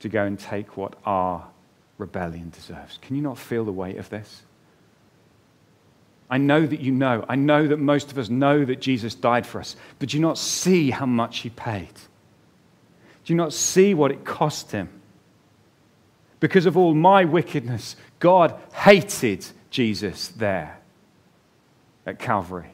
to 0.00 0.08
go 0.08 0.24
and 0.24 0.38
take 0.38 0.76
what 0.76 0.94
our 1.04 1.46
rebellion 1.98 2.50
deserves. 2.50 2.98
Can 3.02 3.16
you 3.16 3.22
not 3.22 3.38
feel 3.38 3.64
the 3.64 3.72
weight 3.72 3.96
of 3.96 4.08
this? 4.10 4.42
I 6.30 6.38
know 6.38 6.66
that 6.66 6.80
you 6.80 6.92
know. 6.92 7.24
I 7.28 7.36
know 7.36 7.66
that 7.66 7.78
most 7.78 8.10
of 8.10 8.18
us 8.18 8.28
know 8.28 8.64
that 8.64 8.80
Jesus 8.80 9.14
died 9.14 9.46
for 9.46 9.60
us. 9.60 9.76
But 9.98 10.10
do 10.10 10.16
you 10.16 10.22
not 10.22 10.38
see 10.38 10.90
how 10.90 11.06
much 11.06 11.38
he 11.38 11.50
paid? 11.50 11.94
Do 13.24 13.32
you 13.32 13.36
not 13.36 13.52
see 13.52 13.94
what 13.94 14.10
it 14.10 14.24
cost 14.24 14.72
him? 14.72 14.88
Because 16.40 16.66
of 16.66 16.76
all 16.76 16.94
my 16.94 17.24
wickedness, 17.24 17.96
God 18.18 18.58
hated 18.72 19.46
Jesus 19.70 20.28
there 20.28 20.78
at 22.04 22.18
Calvary. 22.18 22.73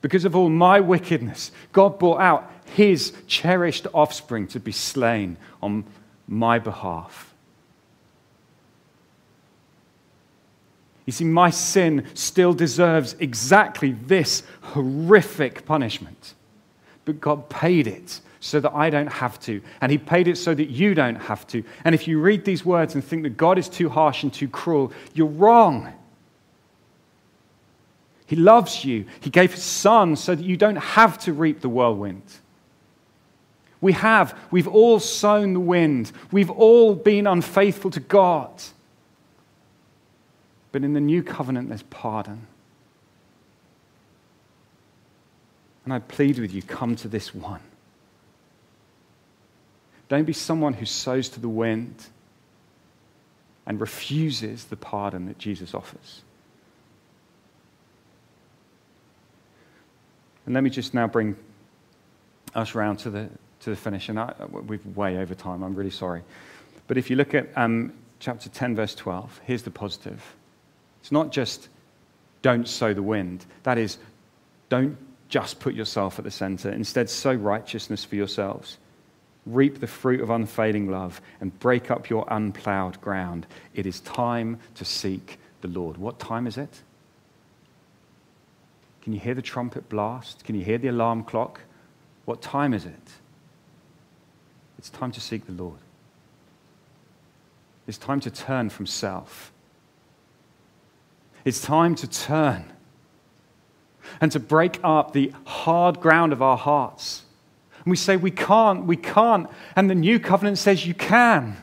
Because 0.00 0.24
of 0.24 0.36
all 0.36 0.48
my 0.48 0.80
wickedness, 0.80 1.50
God 1.72 1.98
brought 1.98 2.20
out 2.20 2.52
his 2.74 3.12
cherished 3.26 3.86
offspring 3.92 4.46
to 4.48 4.60
be 4.60 4.72
slain 4.72 5.36
on 5.62 5.84
my 6.26 6.58
behalf. 6.58 7.34
You 11.06 11.12
see, 11.12 11.24
my 11.24 11.48
sin 11.48 12.06
still 12.12 12.52
deserves 12.52 13.16
exactly 13.18 13.92
this 13.92 14.42
horrific 14.60 15.64
punishment. 15.64 16.34
But 17.06 17.18
God 17.18 17.48
paid 17.48 17.86
it 17.86 18.20
so 18.40 18.60
that 18.60 18.74
I 18.74 18.90
don't 18.90 19.10
have 19.10 19.40
to. 19.40 19.62
And 19.80 19.90
He 19.90 19.96
paid 19.96 20.28
it 20.28 20.36
so 20.36 20.54
that 20.54 20.68
you 20.68 20.94
don't 20.94 21.16
have 21.16 21.46
to. 21.46 21.64
And 21.84 21.94
if 21.94 22.06
you 22.06 22.20
read 22.20 22.44
these 22.44 22.62
words 22.62 22.94
and 22.94 23.02
think 23.02 23.22
that 23.22 23.38
God 23.38 23.56
is 23.56 23.70
too 23.70 23.88
harsh 23.88 24.22
and 24.22 24.30
too 24.30 24.48
cruel, 24.48 24.92
you're 25.14 25.26
wrong. 25.26 25.90
He 28.28 28.36
loves 28.36 28.84
you. 28.84 29.06
He 29.20 29.30
gave 29.30 29.54
His 29.54 29.62
Son 29.62 30.14
so 30.14 30.34
that 30.34 30.44
you 30.44 30.58
don't 30.58 30.76
have 30.76 31.16
to 31.20 31.32
reap 31.32 31.62
the 31.62 31.68
whirlwind. 31.70 32.22
We 33.80 33.92
have. 33.92 34.38
We've 34.50 34.68
all 34.68 35.00
sown 35.00 35.54
the 35.54 35.60
wind. 35.60 36.12
We've 36.30 36.50
all 36.50 36.94
been 36.94 37.26
unfaithful 37.26 37.90
to 37.92 38.00
God. 38.00 38.50
But 40.72 40.84
in 40.84 40.92
the 40.92 41.00
new 41.00 41.22
covenant, 41.22 41.70
there's 41.70 41.84
pardon. 41.84 42.46
And 45.86 45.94
I 45.94 46.00
plead 46.00 46.38
with 46.38 46.52
you 46.52 46.60
come 46.60 46.96
to 46.96 47.08
this 47.08 47.34
one. 47.34 47.62
Don't 50.10 50.26
be 50.26 50.34
someone 50.34 50.74
who 50.74 50.84
sows 50.84 51.30
to 51.30 51.40
the 51.40 51.48
wind 51.48 52.08
and 53.66 53.80
refuses 53.80 54.66
the 54.66 54.76
pardon 54.76 55.24
that 55.28 55.38
Jesus 55.38 55.72
offers. 55.72 56.20
And 60.48 60.54
let 60.54 60.64
me 60.64 60.70
just 60.70 60.94
now 60.94 61.06
bring 61.06 61.36
us 62.54 62.74
round 62.74 63.00
to 63.00 63.10
the, 63.10 63.28
to 63.60 63.68
the 63.68 63.76
finish. 63.76 64.08
And 64.08 64.18
I, 64.18 64.32
we've 64.50 64.96
way 64.96 65.18
over 65.18 65.34
time, 65.34 65.62
I'm 65.62 65.74
really 65.74 65.90
sorry. 65.90 66.22
But 66.86 66.96
if 66.96 67.10
you 67.10 67.16
look 67.16 67.34
at 67.34 67.50
um, 67.54 67.92
chapter 68.18 68.48
10, 68.48 68.74
verse 68.74 68.94
12, 68.94 69.42
here's 69.44 69.62
the 69.62 69.70
positive. 69.70 70.24
It's 71.02 71.12
not 71.12 71.32
just 71.32 71.68
don't 72.40 72.66
sow 72.66 72.94
the 72.94 73.02
wind, 73.02 73.44
that 73.64 73.76
is, 73.76 73.98
don't 74.70 74.96
just 75.28 75.60
put 75.60 75.74
yourself 75.74 76.18
at 76.18 76.24
the 76.24 76.30
center. 76.30 76.70
Instead, 76.70 77.10
sow 77.10 77.34
righteousness 77.34 78.02
for 78.06 78.16
yourselves. 78.16 78.78
Reap 79.44 79.80
the 79.80 79.86
fruit 79.86 80.22
of 80.22 80.30
unfailing 80.30 80.90
love 80.90 81.20
and 81.42 81.58
break 81.58 81.90
up 81.90 82.08
your 82.08 82.24
unplowed 82.30 82.98
ground. 83.02 83.46
It 83.74 83.84
is 83.84 84.00
time 84.00 84.60
to 84.76 84.86
seek 84.86 85.38
the 85.60 85.68
Lord. 85.68 85.98
What 85.98 86.18
time 86.18 86.46
is 86.46 86.56
it? 86.56 86.80
Can 89.02 89.12
you 89.12 89.20
hear 89.20 89.34
the 89.34 89.42
trumpet 89.42 89.88
blast? 89.88 90.44
Can 90.44 90.54
you 90.54 90.64
hear 90.64 90.78
the 90.78 90.88
alarm 90.88 91.24
clock? 91.24 91.60
What 92.24 92.42
time 92.42 92.74
is 92.74 92.84
it? 92.84 93.12
It's 94.78 94.90
time 94.90 95.12
to 95.12 95.20
seek 95.20 95.46
the 95.46 95.52
Lord. 95.52 95.78
It's 97.86 97.98
time 97.98 98.20
to 98.20 98.30
turn 98.30 98.70
from 98.70 98.86
self. 98.86 99.52
It's 101.44 101.60
time 101.60 101.94
to 101.96 102.06
turn 102.06 102.64
and 104.20 104.30
to 104.32 104.40
break 104.40 104.78
up 104.84 105.12
the 105.12 105.32
hard 105.44 106.00
ground 106.00 106.32
of 106.32 106.42
our 106.42 106.56
hearts. 106.56 107.22
And 107.84 107.90
we 107.90 107.96
say, 107.96 108.16
we 108.16 108.30
can't, 108.30 108.84
we 108.84 108.96
can't. 108.96 109.48
And 109.74 109.88
the 109.88 109.94
new 109.94 110.20
covenant 110.20 110.58
says, 110.58 110.86
you 110.86 110.94
can 110.94 111.56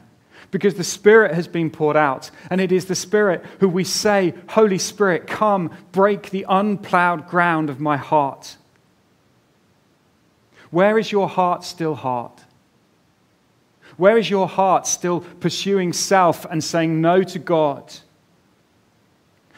because 0.51 0.75
the 0.75 0.83
Spirit 0.83 1.33
has 1.33 1.47
been 1.47 1.69
poured 1.69 1.97
out. 1.97 2.31
And 2.49 2.61
it 2.61 2.71
is 2.71 2.85
the 2.85 2.95
Spirit 2.95 3.43
who 3.59 3.69
we 3.69 3.83
say, 3.83 4.33
Holy 4.49 4.77
Spirit, 4.77 5.27
come, 5.27 5.71
break 5.91 6.29
the 6.29 6.45
unplowed 6.47 7.27
ground 7.27 7.69
of 7.69 7.79
my 7.79 7.97
heart. 7.97 8.57
Where 10.71 10.97
is 10.97 11.11
your 11.11 11.29
heart 11.29 11.63
still 11.63 11.95
hard? 11.95 12.31
Where 13.97 14.17
is 14.17 14.29
your 14.29 14.47
heart 14.47 14.87
still 14.87 15.21
pursuing 15.21 15.93
self 15.93 16.45
and 16.45 16.63
saying 16.63 16.99
no 16.99 17.23
to 17.23 17.39
God? 17.39 17.93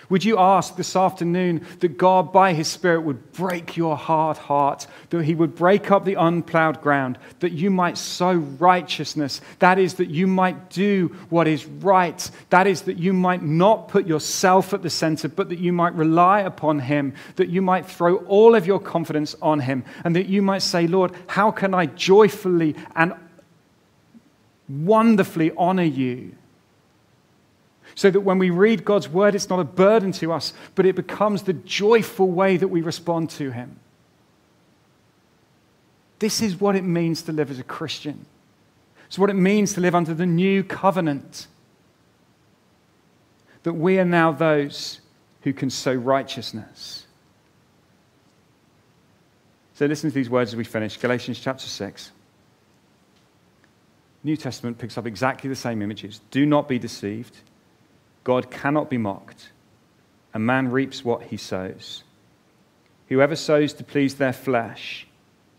Would 0.10 0.24
you 0.24 0.40
ask 0.40 0.78
this 0.78 0.96
afternoon 0.96 1.66
that 1.80 1.98
God, 1.98 2.32
by 2.32 2.54
His 2.54 2.70
Spirit, 2.70 3.02
would 3.02 3.34
break 3.34 3.76
your 3.76 3.98
hard 3.98 4.38
heart, 4.38 4.88
that 5.10 5.24
He 5.26 5.36
would 5.36 5.54
break 5.54 5.92
up 5.92 6.06
the 6.06 6.14
unplowed 6.14 6.82
ground, 6.82 7.18
that 7.40 7.52
you 7.52 7.70
might 7.70 7.98
sow 7.98 8.34
righteousness? 8.34 9.42
That 9.60 9.80
is, 9.80 9.96
that 9.96 10.10
you 10.10 10.26
might 10.26 10.70
do 10.70 11.14
what 11.30 11.46
is 11.46 11.66
right. 11.66 12.32
That 12.52 12.68
is, 12.68 12.84
that 12.84 12.98
you 12.98 13.12
might 13.12 13.44
not 13.44 13.90
put 13.90 14.08
yourself 14.08 14.74
at 14.74 14.82
the 14.82 14.90
center, 14.90 15.28
but 15.28 15.50
that 15.50 15.60
you 15.60 15.74
might 15.74 15.94
rely 15.94 16.40
upon 16.40 16.80
Him, 16.80 17.14
that 17.36 17.50
you 17.50 17.62
might 17.62 17.86
throw 17.86 18.18
all 18.28 18.56
of 18.56 18.66
your 18.66 18.80
confidence 18.80 19.36
on 19.42 19.60
Him, 19.60 19.84
and 20.06 20.16
that 20.16 20.28
you 20.28 20.42
might 20.42 20.62
say, 20.62 20.88
Lord, 20.88 21.12
how 21.28 21.52
can 21.52 21.74
I 21.74 21.88
joyfully 21.88 22.76
and 22.96 23.14
wonderfully 24.70 25.52
honor 25.58 25.84
you? 25.84 26.34
So 27.98 28.12
that 28.12 28.20
when 28.20 28.38
we 28.38 28.52
read 28.52 28.86
God's 28.86 29.10
word, 29.10 29.34
it's 29.34 29.50
not 29.50 29.60
a 29.60 29.64
burden 29.64 30.12
to 30.12 30.32
us, 30.32 30.54
but 30.76 30.86
it 30.86 30.96
becomes 30.96 31.42
the 31.42 31.54
joyful 31.54 32.30
way 32.30 32.56
that 32.56 32.68
we 32.68 32.84
respond 32.84 33.32
to 33.32 33.50
Him. 33.50 33.80
This 36.20 36.40
is 36.40 36.62
what 36.62 36.76
it 36.76 36.84
means 36.84 37.24
to 37.24 37.32
live 37.32 37.50
as 37.50 37.58
a 37.58 37.64
Christian. 37.64 38.28
It's 39.08 39.18
what 39.18 39.32
it 39.32 39.34
means 39.34 39.74
to 39.74 39.82
live 39.82 39.96
under 39.96 40.14
the 40.14 40.28
new 40.28 40.64
covenant. 40.64 41.48
That 43.64 43.74
we 43.74 43.98
are 43.98 44.06
now 44.06 44.32
those 44.32 45.02
who 45.42 45.52
can 45.52 45.72
sow 45.72 45.96
righteousness. 45.96 47.08
So 49.74 49.88
listen 49.88 50.12
to 50.12 50.14
these 50.14 50.30
words 50.30 50.52
as 50.52 50.56
we 50.56 50.66
finish. 50.66 50.98
Galatians 50.98 51.40
chapter 51.40 51.66
6. 51.66 52.12
New 54.24 54.38
Testament 54.38 54.78
picks 54.78 55.00
up 55.00 55.08
exactly 55.08 55.50
the 55.50 55.56
same 55.56 55.82
images. 55.82 56.22
Do 56.30 56.46
not 56.46 56.68
be 56.68 56.78
deceived. 56.78 57.38
God 58.28 58.52
cannot 58.52 58.90
be 58.90 58.98
mocked. 58.98 59.52
A 60.34 60.40
man 60.40 60.70
reaps 60.70 61.06
what 61.06 61.24
he 61.24 61.38
sows. 61.38 62.04
Whoever 63.08 63.38
sows 63.38 63.72
to 63.76 63.86
please 63.86 64.16
their 64.16 64.34
flesh, 64.34 65.08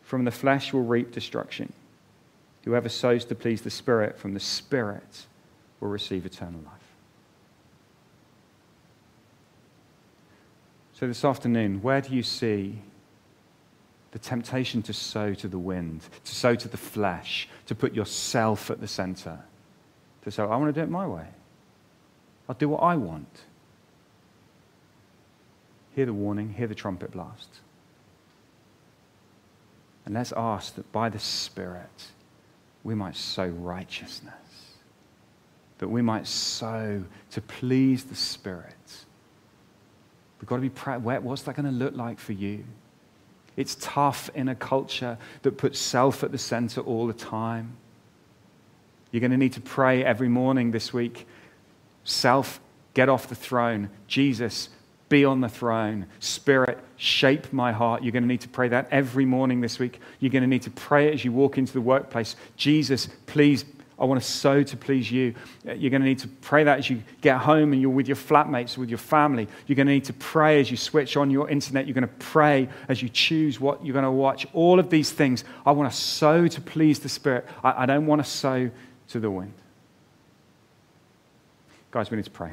from 0.02 0.26
the 0.26 0.30
flesh 0.30 0.70
will 0.74 0.84
reap 0.84 1.10
destruction. 1.10 1.72
Whoever 2.66 2.90
sows 2.90 3.24
to 3.24 3.34
please 3.34 3.62
the 3.62 3.70
Spirit, 3.70 4.18
from 4.18 4.34
the 4.34 4.40
Spirit 4.40 5.24
will 5.80 5.88
receive 5.88 6.26
eternal 6.26 6.60
life. 6.60 6.74
So, 10.92 11.06
this 11.06 11.24
afternoon, 11.24 11.80
where 11.80 12.02
do 12.02 12.14
you 12.14 12.22
see 12.22 12.80
the 14.10 14.18
temptation 14.18 14.82
to 14.82 14.92
sow 14.92 15.32
to 15.32 15.48
the 15.48 15.58
wind, 15.58 16.02
to 16.22 16.34
sow 16.34 16.54
to 16.54 16.68
the 16.68 16.76
flesh, 16.76 17.48
to 17.64 17.74
put 17.74 17.94
yourself 17.94 18.70
at 18.70 18.78
the 18.78 18.88
center? 18.88 19.38
To 20.24 20.30
say, 20.30 20.42
I 20.42 20.56
want 20.56 20.66
to 20.74 20.78
do 20.78 20.84
it 20.84 20.90
my 20.90 21.06
way. 21.06 21.28
I'll 22.48 22.54
do 22.54 22.68
what 22.68 22.82
I 22.82 22.96
want. 22.96 23.42
Hear 25.94 26.06
the 26.06 26.14
warning, 26.14 26.54
hear 26.54 26.66
the 26.66 26.74
trumpet 26.74 27.10
blast. 27.10 27.48
And 30.06 30.14
let's 30.14 30.32
ask 30.36 30.74
that 30.76 30.90
by 30.92 31.08
the 31.10 31.18
Spirit 31.18 32.06
we 32.82 32.94
might 32.94 33.16
sow 33.16 33.48
righteousness, 33.48 34.32
that 35.78 35.88
we 35.88 36.00
might 36.00 36.26
sow 36.26 37.04
to 37.32 37.40
please 37.42 38.04
the 38.04 38.14
Spirit. 38.14 39.04
We've 40.40 40.48
got 40.48 40.56
to 40.56 40.62
be 40.62 40.70
proud. 40.70 41.02
What's 41.02 41.42
that 41.42 41.56
going 41.56 41.66
to 41.66 41.72
look 41.72 41.94
like 41.94 42.18
for 42.18 42.32
you? 42.32 42.64
It's 43.56 43.76
tough 43.80 44.30
in 44.34 44.48
a 44.48 44.54
culture 44.54 45.18
that 45.42 45.58
puts 45.58 45.80
self 45.80 46.22
at 46.22 46.30
the 46.30 46.38
center 46.38 46.80
all 46.80 47.08
the 47.08 47.12
time. 47.12 47.76
You're 49.10 49.20
going 49.20 49.32
to 49.32 49.36
need 49.36 49.54
to 49.54 49.60
pray 49.60 50.04
every 50.04 50.28
morning 50.28 50.70
this 50.70 50.92
week 50.92 51.26
Self, 52.08 52.58
get 52.94 53.10
off 53.10 53.28
the 53.28 53.34
throne. 53.34 53.90
Jesus, 54.06 54.70
be 55.10 55.26
on 55.26 55.42
the 55.42 55.48
throne. 55.48 56.06
Spirit, 56.20 56.78
shape 56.96 57.52
my 57.52 57.70
heart. 57.70 58.02
You're 58.02 58.12
going 58.12 58.22
to 58.22 58.28
need 58.28 58.40
to 58.40 58.48
pray 58.48 58.68
that 58.68 58.88
every 58.90 59.26
morning 59.26 59.60
this 59.60 59.78
week. 59.78 60.00
You're 60.18 60.30
going 60.30 60.42
to 60.42 60.48
need 60.48 60.62
to 60.62 60.70
pray 60.70 61.08
it 61.08 61.14
as 61.14 61.22
you 61.22 61.32
walk 61.32 61.58
into 61.58 61.74
the 61.74 61.82
workplace. 61.82 62.34
Jesus, 62.56 63.10
please, 63.26 63.66
I 63.98 64.06
want 64.06 64.22
to 64.22 64.26
sow 64.26 64.62
to 64.62 64.76
please 64.78 65.12
you. 65.12 65.34
You're 65.66 65.90
going 65.90 66.00
to 66.00 66.08
need 66.08 66.20
to 66.20 66.28
pray 66.28 66.64
that 66.64 66.78
as 66.78 66.88
you 66.88 67.02
get 67.20 67.36
home 67.42 67.74
and 67.74 67.82
you're 67.82 67.90
with 67.90 68.08
your 68.08 68.16
flatmates, 68.16 68.78
with 68.78 68.88
your 68.88 68.96
family. 68.96 69.46
You're 69.66 69.76
going 69.76 69.88
to 69.88 69.92
need 69.92 70.06
to 70.06 70.14
pray 70.14 70.60
as 70.60 70.70
you 70.70 70.78
switch 70.78 71.18
on 71.18 71.30
your 71.30 71.50
internet. 71.50 71.86
You're 71.86 71.94
going 71.94 72.08
to 72.08 72.14
pray 72.24 72.70
as 72.88 73.02
you 73.02 73.10
choose 73.10 73.60
what 73.60 73.84
you're 73.84 73.92
going 73.92 74.06
to 74.06 74.10
watch. 74.10 74.46
All 74.54 74.80
of 74.80 74.88
these 74.88 75.12
things, 75.12 75.44
I 75.66 75.72
want 75.72 75.92
to 75.92 75.98
sow 75.98 76.48
to 76.48 76.60
please 76.62 77.00
the 77.00 77.10
Spirit. 77.10 77.46
I, 77.62 77.82
I 77.82 77.86
don't 77.86 78.06
want 78.06 78.24
to 78.24 78.30
sow 78.30 78.70
to 79.08 79.20
the 79.20 79.30
wind. 79.30 79.52
Guys, 81.90 82.10
we 82.10 82.16
need 82.16 82.24
to 82.24 82.30
pray. 82.30 82.52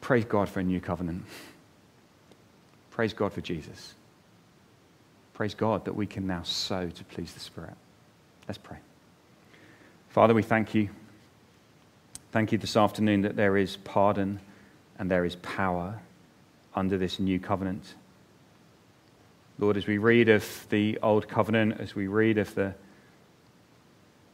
Praise 0.00 0.24
God 0.24 0.48
for 0.48 0.60
a 0.60 0.64
new 0.64 0.80
covenant. 0.80 1.24
Praise 2.90 3.12
God 3.12 3.32
for 3.32 3.40
Jesus. 3.40 3.94
Praise 5.34 5.54
God 5.54 5.84
that 5.84 5.94
we 5.94 6.06
can 6.06 6.26
now 6.26 6.42
sow 6.42 6.88
to 6.88 7.04
please 7.04 7.32
the 7.32 7.40
Spirit. 7.40 7.74
Let's 8.48 8.58
pray. 8.58 8.78
Father, 10.08 10.34
we 10.34 10.42
thank 10.42 10.74
you. 10.74 10.88
Thank 12.32 12.52
you 12.52 12.58
this 12.58 12.76
afternoon 12.76 13.22
that 13.22 13.36
there 13.36 13.56
is 13.56 13.76
pardon 13.76 14.40
and 14.98 15.10
there 15.10 15.24
is 15.24 15.36
power 15.36 16.00
under 16.74 16.98
this 16.98 17.18
new 17.18 17.38
covenant. 17.38 17.94
Lord, 19.58 19.76
as 19.76 19.86
we 19.86 19.98
read 19.98 20.28
of 20.28 20.66
the 20.70 20.98
old 21.02 21.28
covenant, 21.28 21.80
as 21.80 21.94
we 21.94 22.06
read 22.06 22.38
of 22.38 22.54
the 22.54 22.74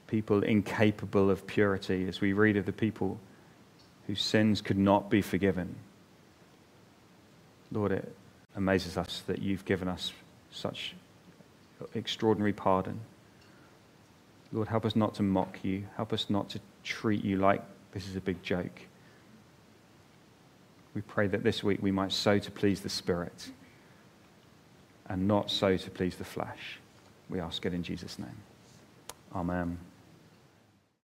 people 0.07 0.43
incapable 0.43 1.31
of 1.31 1.47
purity, 1.47 2.09
as 2.09 2.21
we 2.21 2.33
read 2.33 2.57
of 2.57 2.67
the 2.67 2.73
people 2.73 3.19
whose 4.07 4.23
sins 4.23 4.61
could 4.61 4.79
not 4.79 5.11
be 5.11 5.23
forgiven, 5.23 5.75
Lord, 7.73 7.93
it 7.93 8.15
amazes 8.55 8.97
us 8.97 9.23
that 9.27 9.41
you've 9.41 9.65
given 9.65 9.89
us 9.89 10.13
such 10.51 10.95
extraordinary 11.95 12.53
pardon. 12.53 13.01
Lord, 14.53 14.69
help 14.69 14.85
us 14.85 14.97
not 14.97 15.15
to 15.17 15.23
mock 15.23 15.59
you. 15.63 15.85
Help 15.97 16.13
us 16.13 16.31
not 16.31 16.51
to 16.51 16.61
treat 16.85 17.25
you 17.25 17.37
like 17.37 17.63
this 17.93 18.09
is 18.09 18.17
a 18.17 18.21
big 18.21 18.43
joke. 18.43 18.81
We 20.95 21.03
pray 21.03 21.27
that 21.27 21.43
this 21.43 21.63
week 21.63 21.83
we 21.83 21.91
might 21.91 22.13
sow 22.13 22.39
to 22.39 22.51
please 22.51 22.81
the 22.81 22.89
Spirit 22.89 23.51
and 25.09 25.29
not 25.29 25.51
sow 25.51 25.77
to 25.77 25.91
please 25.91 26.17
the 26.17 26.25
flesh. 26.25 26.79
We 27.29 27.41
ask 27.41 27.65
it 27.67 27.75
in 27.75 27.83
Jesus' 27.83 28.19
name. 28.19 28.37
Amen. 29.35 29.79